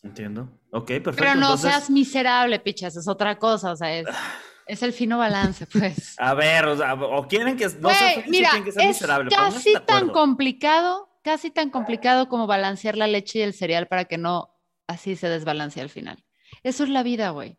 Entiendo. 0.04 0.48
Ok, 0.70 0.86
perfecto. 0.86 1.16
Pero 1.16 1.34
no 1.34 1.46
entonces- 1.54 1.70
seas 1.72 1.90
miserable, 1.90 2.60
pichas, 2.60 2.94
es 2.94 3.08
otra 3.08 3.36
cosa, 3.38 3.72
o 3.72 3.76
sea, 3.76 3.98
es, 3.98 4.06
es 4.66 4.82
el 4.82 4.92
fino 4.92 5.18
balance, 5.18 5.66
pues. 5.66 6.14
A 6.18 6.34
ver, 6.34 6.64
o, 6.66 6.76
sea, 6.76 6.94
o 6.94 7.26
quieren 7.28 7.56
que 7.56 7.66
no 7.80 7.90
sea 7.90 8.10
feliz 8.10 8.26
o 8.26 8.30
mira, 8.30 8.50
quieren 8.50 8.64
que 8.64 8.72
sea 8.72 8.82
es 8.82 8.88
miserable. 8.88 9.30
casi 9.30 9.74
tan 9.86 10.08
complicado, 10.08 11.08
casi 11.22 11.50
tan 11.50 11.70
complicado 11.70 12.28
como 12.28 12.46
balancear 12.46 12.96
la 12.96 13.06
leche 13.06 13.38
y 13.40 13.42
el 13.42 13.54
cereal 13.54 13.86
para 13.88 14.04
que 14.06 14.18
no 14.18 14.50
así 14.86 15.16
se 15.16 15.28
desbalancee 15.28 15.82
al 15.82 15.90
final. 15.90 16.24
Eso 16.62 16.84
es 16.84 16.90
la 16.90 17.02
vida, 17.02 17.30
güey. 17.30 17.58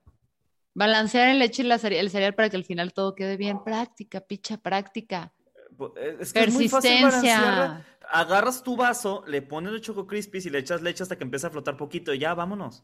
Balancear 0.73 1.29
el 1.29 1.39
leche 1.39 1.63
y 1.63 1.65
la 1.65 1.77
cere- 1.79 1.99
el 1.99 2.09
cereal 2.09 2.33
para 2.35 2.49
que 2.49 2.57
al 2.57 2.65
final 2.65 2.91
todo 2.93 3.15
quede 3.15 3.37
bien. 3.37 3.63
Práctica, 3.63 4.21
picha, 4.21 4.57
práctica. 4.57 5.33
Eh, 5.97 6.17
Es 6.19 6.33
que 6.33 6.43
es 6.43 6.53
muy 6.53 6.69
fácil 6.69 6.91
Persistencia. 7.01 7.39
balancearla. 7.41 7.85
Agarras 8.11 8.61
tu 8.63 8.75
vaso, 8.75 9.23
le 9.27 9.41
pones 9.41 9.73
el 9.73 9.81
Choco 9.81 10.05
Crispies 10.05 10.45
y 10.45 10.49
le 10.51 10.59
echas 10.59 10.81
leche 10.81 11.01
hasta 11.03 11.17
que 11.17 11.23
empiece 11.23 11.47
a 11.47 11.49
flotar 11.49 11.75
poquito 11.75 12.13
y 12.13 12.19
ya, 12.19 12.33
vámonos. 12.35 12.83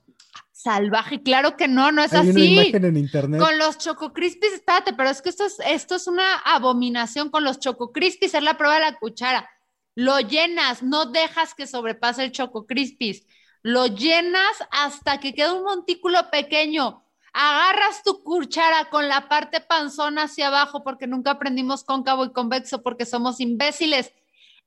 Salvaje, 0.51 1.21
claro 1.21 1.55
que 1.57 1.67
no, 1.67 1.91
no 1.91 2.03
es 2.03 2.11
Hay 2.13 2.29
una 2.29 2.39
así. 2.39 2.53
imagen 2.53 2.85
en 2.85 2.97
internet. 2.97 3.39
Con 3.39 3.57
los 3.57 3.77
Choco 3.77 4.13
Crispies, 4.13 4.53
espérate, 4.53 4.93
pero 4.93 5.09
es 5.09 5.21
que 5.21 5.29
esto 5.29 5.45
es, 5.45 5.57
esto 5.65 5.95
es 5.95 6.07
una 6.07 6.37
abominación 6.39 7.29
con 7.29 7.43
los 7.43 7.59
Choco 7.59 7.91
Crispies, 7.91 8.33
es 8.33 8.43
la 8.43 8.57
prueba 8.57 8.75
de 8.75 8.81
la 8.81 8.97
cuchara. 8.99 9.49
Lo 9.95 10.19
llenas, 10.19 10.81
no 10.83 11.05
dejas 11.05 11.53
que 11.53 11.67
sobrepase 11.67 12.23
el 12.23 12.31
Choco 12.31 12.65
Crispies. 12.65 13.25
Lo 13.61 13.87
llenas 13.87 14.57
hasta 14.71 15.19
que 15.19 15.33
queda 15.35 15.53
un 15.53 15.63
montículo 15.63 16.17
pequeño. 16.31 17.03
Agarras 17.33 18.03
tu 18.03 18.23
cuchara 18.23 18.89
con 18.89 19.07
la 19.07 19.29
parte 19.29 19.61
panzona 19.61 20.23
hacia 20.23 20.47
abajo 20.47 20.83
porque 20.83 21.07
nunca 21.07 21.31
aprendimos 21.31 21.83
cóncavo 21.83 22.25
y 22.25 22.33
convexo 22.33 22.83
porque 22.83 23.05
somos 23.05 23.39
imbéciles. 23.39 24.13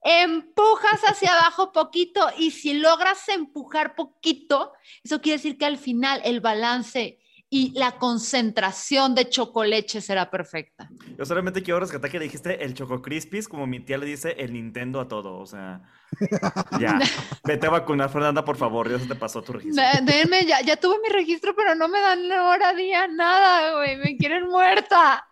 Empujas 0.02 1.00
hacia 1.06 1.32
abajo 1.32 1.72
poquito 1.72 2.26
y 2.38 2.50
si 2.50 2.74
logras 2.74 3.28
empujar 3.28 3.94
poquito, 3.94 4.72
eso 5.02 5.20
quiere 5.20 5.38
decir 5.38 5.56
que 5.56 5.64
al 5.66 5.78
final 5.78 6.20
el 6.24 6.40
balance 6.40 7.18
y 7.56 7.70
la 7.78 7.92
concentración 7.98 9.14
de 9.14 9.28
chocoleche 9.28 10.00
será 10.00 10.28
perfecta. 10.28 10.88
Yo 11.16 11.24
solamente 11.24 11.62
quiero 11.62 11.78
rescatar 11.78 12.10
que 12.10 12.18
le 12.18 12.24
dijiste 12.24 12.64
el 12.64 12.74
Choco 12.74 13.00
Crispies, 13.00 13.46
como 13.46 13.64
mi 13.66 13.78
tía 13.78 13.96
le 13.96 14.06
dice 14.06 14.32
el 14.38 14.52
Nintendo 14.52 15.00
a 15.00 15.06
todo. 15.06 15.38
O 15.38 15.46
sea, 15.46 15.82
ya. 16.80 16.98
Vete 17.44 17.68
a 17.68 17.70
vacunar, 17.70 18.10
Fernanda, 18.10 18.44
por 18.44 18.56
favor. 18.56 18.90
Ya 18.90 18.98
se 18.98 19.06
te 19.06 19.14
pasó 19.14 19.40
tu 19.40 19.52
registro. 19.52 19.82
De- 19.82 20.12
Denme, 20.12 20.44
ya, 20.46 20.62
ya 20.62 20.76
tuve 20.76 20.96
mi 21.00 21.08
registro, 21.10 21.54
pero 21.54 21.76
no 21.76 21.86
me 21.86 22.00
dan 22.00 22.30
hora, 22.32 22.74
día, 22.74 23.06
nada, 23.06 23.76
güey. 23.76 23.98
Me 23.98 24.16
quieren 24.16 24.48
muerta. 24.48 25.24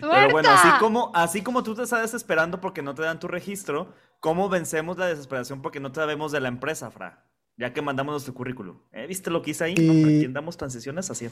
¡Muerta! 0.00 0.14
Pero 0.20 0.30
bueno, 0.32 0.50
así 0.50 0.68
como, 0.78 1.10
así 1.14 1.42
como 1.42 1.62
tú 1.62 1.74
te 1.74 1.82
estás 1.84 2.02
desesperando 2.02 2.60
porque 2.60 2.82
no 2.82 2.94
te 2.94 3.02
dan 3.02 3.18
tu 3.18 3.26
registro, 3.26 3.94
¿cómo 4.20 4.50
vencemos 4.50 4.98
la 4.98 5.06
desesperación 5.06 5.62
porque 5.62 5.80
no 5.80 5.90
te 5.92 6.00
sabemos 6.00 6.30
de 6.30 6.40
la 6.40 6.48
empresa, 6.48 6.90
Fra? 6.90 7.24
Ya 7.56 7.72
que 7.72 7.82
mandamos 7.82 8.12
nuestro 8.12 8.32
currículum. 8.34 8.80
¿Eh? 8.92 9.06
¿Viste 9.06 9.30
lo 9.30 9.42
que 9.42 9.50
hice 9.50 9.64
ahí? 9.64 9.74
No, 9.74 9.92
Eh, 9.92 10.18
aquí 10.18 10.26
damos 10.32 10.56
transiciones 10.56 11.10
así. 11.10 11.28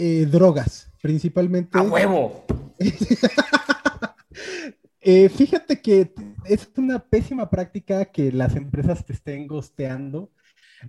Eh, 0.00 0.26
drogas, 0.30 0.88
principalmente. 1.02 1.76
¡A 1.76 1.82
huevo! 1.82 2.44
Eh, 5.00 5.30
fíjate 5.30 5.80
que 5.80 6.12
es 6.44 6.68
una 6.76 6.98
pésima 6.98 7.48
práctica 7.48 8.06
que 8.06 8.30
las 8.30 8.56
empresas 8.56 9.06
te 9.06 9.14
estén 9.14 9.46
gosteando. 9.46 10.30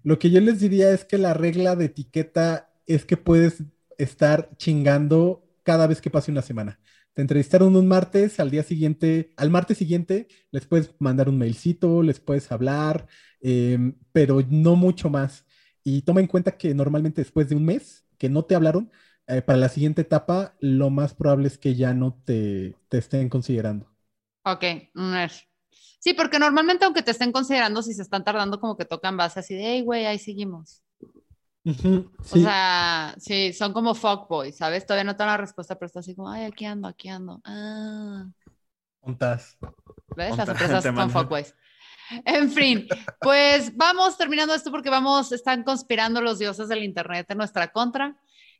Lo 0.03 0.19
que 0.19 0.29
yo 0.29 0.41
les 0.41 0.59
diría 0.59 0.91
es 0.91 1.05
que 1.05 1.17
la 1.17 1.33
regla 1.33 1.77
de 1.77 1.85
etiqueta 1.85 2.69
es 2.85 3.05
que 3.05 3.15
puedes 3.15 3.63
estar 3.97 4.49
chingando 4.57 5.47
cada 5.63 5.87
vez 5.87 6.01
que 6.01 6.09
pase 6.09 6.31
una 6.31 6.41
semana. 6.41 6.79
Te 7.13 7.21
entrevistaron 7.21 7.75
un 7.77 7.87
martes, 7.87 8.41
al 8.41 8.51
día 8.51 8.63
siguiente, 8.63 9.31
al 9.37 9.51
martes 9.51 9.77
siguiente, 9.77 10.27
les 10.51 10.65
puedes 10.65 10.93
mandar 10.99 11.29
un 11.29 11.37
mailcito, 11.37 12.03
les 12.03 12.19
puedes 12.19 12.51
hablar, 12.51 13.07
em, 13.39 13.95
pero 14.11 14.43
no 14.49 14.75
mucho 14.75 15.09
más. 15.09 15.45
Y 15.83 16.01
toma 16.01 16.19
en 16.19 16.27
cuenta 16.27 16.57
que 16.57 16.73
normalmente 16.73 17.21
después 17.21 17.47
de 17.47 17.55
un 17.55 17.63
mes 17.63 18.03
que 18.19 18.29
no 18.29 18.45
te 18.45 18.55
hablaron, 18.55 18.91
eh, 19.27 19.41
para 19.43 19.59
la 19.59 19.69
siguiente 19.69 20.03
etapa, 20.03 20.55
lo 20.61 20.91
más 20.91 21.15
probable 21.15 21.47
es 21.49 21.57
que 21.59 21.75
ya 21.75 21.93
no 21.95 22.15
te, 22.25 22.77
te 22.89 22.99
estén 22.99 23.29
considerando. 23.29 23.87
Ok, 24.43 24.63
mes. 24.93 25.47
Sí, 25.99 26.13
porque 26.13 26.39
normalmente 26.39 26.85
aunque 26.85 27.03
te 27.03 27.11
estén 27.11 27.31
considerando, 27.31 27.81
si 27.83 27.93
se 27.93 28.01
están 28.01 28.23
tardando, 28.23 28.59
como 28.59 28.77
que 28.77 28.85
tocan 28.85 29.17
base 29.17 29.39
así 29.41 29.55
de, 29.55 29.63
hey, 29.65 29.81
güey, 29.83 30.05
ahí 30.05 30.19
seguimos. 30.19 30.83
O 32.31 32.37
sí. 32.37 32.39
sea, 32.39 33.15
sí, 33.19 33.53
son 33.53 33.73
como 33.73 33.95
fuckboys, 33.95 34.57
¿sabes? 34.57 34.85
Todavía 34.85 35.03
no 35.03 35.13
te 35.15 35.19
dan 35.23 35.29
la 35.29 35.37
respuesta, 35.37 35.75
pero 35.75 35.87
está 35.87 35.99
así 36.01 36.15
como, 36.15 36.29
ay, 36.29 36.45
aquí 36.45 36.65
ando, 36.65 36.87
aquí 36.87 37.09
ando. 37.09 37.41
Ah, 37.43 38.25
Juntas. 39.01 39.57
¿ves? 40.15 40.37
Las 40.37 40.51
empresas 40.51 40.91
son 40.93 41.09
fuckboys. 41.09 41.55
En 42.25 42.49
fin, 42.51 42.87
pues 43.21 43.75
vamos 43.75 44.17
terminando 44.17 44.53
esto 44.53 44.71
porque 44.71 44.89
vamos, 44.89 45.31
están 45.31 45.63
conspirando 45.63 46.21
los 46.21 46.39
dioses 46.39 46.67
del 46.67 46.83
internet 46.83 47.25
en 47.29 47.37
nuestra 47.37 47.67
contra. 47.71 48.15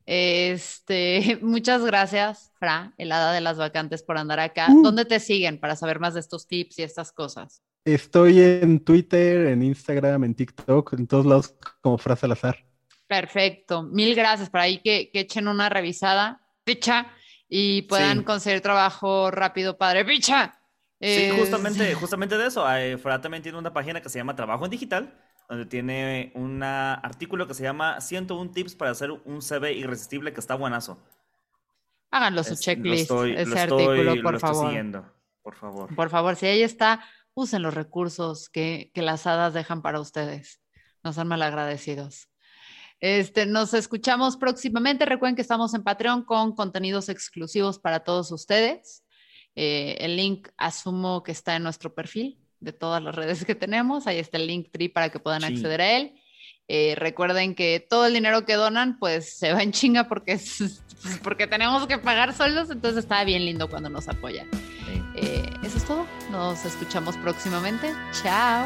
Este, 0.06 1.38
muchas 1.42 1.84
gracias, 1.84 2.52
Fra, 2.60 2.94
el 2.98 3.12
hada 3.12 3.32
de 3.34 3.42
las 3.42 3.58
vacantes, 3.58 4.04
por 4.04 4.18
andar 4.18 4.40
acá. 4.40 4.68
Uh. 4.72 4.82
¿Dónde 4.82 5.06
te 5.06 5.20
siguen 5.20 5.60
para 5.60 5.76
saber 5.76 6.00
más 6.00 6.14
de 6.14 6.20
estos 6.20 6.48
tips 6.48 6.80
y 6.80 6.84
estas 6.84 7.12
cosas? 7.12 7.62
Estoy 7.86 8.42
en 8.42 8.84
Twitter, 8.84 9.48
en 9.48 9.64
Instagram, 9.64 10.24
en 10.24 10.36
TikTok, 10.36 10.94
en 10.94 11.08
todos 11.08 11.26
lados 11.26 11.56
como 11.82 11.98
Frase 11.98 12.26
al 12.26 12.34
azar. 12.34 12.66
Perfecto, 13.08 13.84
mil 13.84 14.14
gracias. 14.16 14.50
Para 14.50 14.66
ahí 14.66 14.80
que, 14.80 15.10
que 15.12 15.22
echen 15.22 15.48
una 15.48 15.70
revisada, 15.70 16.42
picha, 16.64 17.08
y 17.48 17.84
puedan 17.84 18.20
Sí. 18.20 18.24
conseguir 18.26 18.62
trabajo 18.62 19.32
rápido, 19.32 19.78
padre, 19.78 20.06
picha. 20.06 20.59
Sí, 21.02 21.08
Es- 21.08 21.38
justamente, 21.40 21.94
justamente 21.96 22.38
de 22.38 22.48
eso. 22.48 22.70
eh, 22.76 22.98
Fra 22.98 23.22
también 23.22 23.42
tiene 23.44 23.58
una 23.58 23.72
página 23.74 24.02
que 24.02 24.10
se 24.10 24.18
llama 24.20 24.36
Trabajo 24.36 24.66
en 24.66 24.72
Digital, 24.72 25.18
donde 25.48 25.66
tiene 25.66 26.32
un 26.36 26.62
artículo 26.62 27.48
que 27.48 27.54
se 27.54 27.64
llama 27.64 28.02
101 28.02 28.52
tips 28.52 28.76
para 28.76 28.92
hacer 28.92 29.12
un 29.12 29.42
CV 29.42 29.74
irresistible 29.74 30.34
que 30.34 30.40
está 30.40 30.56
buenazo. 30.56 31.02
Háganlo 32.12 32.44
su 32.44 32.54
Es- 32.54 32.60
checklist, 32.62 33.10
lo 33.10 33.24
estoy, 33.26 33.32
ese 33.36 33.50
lo 33.50 33.60
artículo, 33.76 34.16
lo 34.16 34.22
por 34.24 34.40
favor. 34.40 35.14
por 35.42 35.56
favor. 35.56 35.96
Por 35.96 36.10
favor, 36.10 36.36
si 36.36 36.48
ahí 36.48 36.64
está, 36.64 37.04
usen 37.34 37.62
los 37.62 37.74
recursos 37.74 38.50
que, 38.50 38.92
que 38.94 39.02
las 39.02 39.26
hadas 39.28 39.54
dejan 39.54 39.82
para 39.82 40.00
ustedes. 40.00 40.60
No 41.04 41.14
sean 41.14 41.28
malagradecidos. 41.30 42.28
Este, 43.00 43.46
nos 43.46 43.74
escuchamos 43.74 44.36
próximamente. 44.36 45.06
Recuerden 45.06 45.36
que 45.38 45.42
estamos 45.44 45.74
en 45.74 45.84
Patreon 45.84 46.26
con 46.26 46.54
contenidos 46.54 47.08
exclusivos 47.08 47.80
para 47.80 48.02
todos 48.02 48.32
ustedes. 48.34 49.04
Eh, 49.62 50.06
el 50.06 50.15
link 50.15 50.48
asumo 50.56 51.22
que 51.22 51.34
está 51.34 51.58
en 51.58 51.63
nuestro 51.63 51.93
perfil 51.93 52.38
de 52.62 52.72
todas 52.72 53.04
las 53.04 53.13
redes 53.13 53.43
que 53.43 53.56
tenemos. 53.56 54.08
Ahí 54.08 54.17
está 54.17 54.38
el 54.38 54.48
link 54.48 54.69
tree 54.72 54.88
para 54.88 55.10
que 55.10 55.19
puedan 55.19 55.43
acceder 55.43 55.82
a 55.82 55.98
él. 55.98 56.13
Eh, 56.69 56.93
recuerden 56.95 57.56
que 57.56 57.86
todo 57.89 58.06
el 58.06 58.13
dinero 58.13 58.45
que 58.45 58.54
donan, 58.54 58.98
pues 59.00 59.38
se 59.38 59.52
va 59.52 59.62
en 59.62 59.74
chinga 59.74 60.08
porque, 60.08 60.32
es, 60.32 60.82
porque 61.24 61.45
tenemos 61.45 61.86
que 61.88 61.98
pagar 61.98 62.34
sueldos, 62.34 62.69
entonces 62.72 63.04
está 63.04 63.26
bien 63.26 63.43
lindo 63.43 63.69
cuando 63.69 63.89
nos 63.89 64.08
apoyan. 64.08 64.48
Eh, 65.15 65.43
eso 65.62 65.78
es 65.78 65.86
todo. 65.86 66.08
Nos 66.32 66.63
escuchamos 66.63 67.17
próximamente. 67.17 67.91
Chao. 68.24 68.65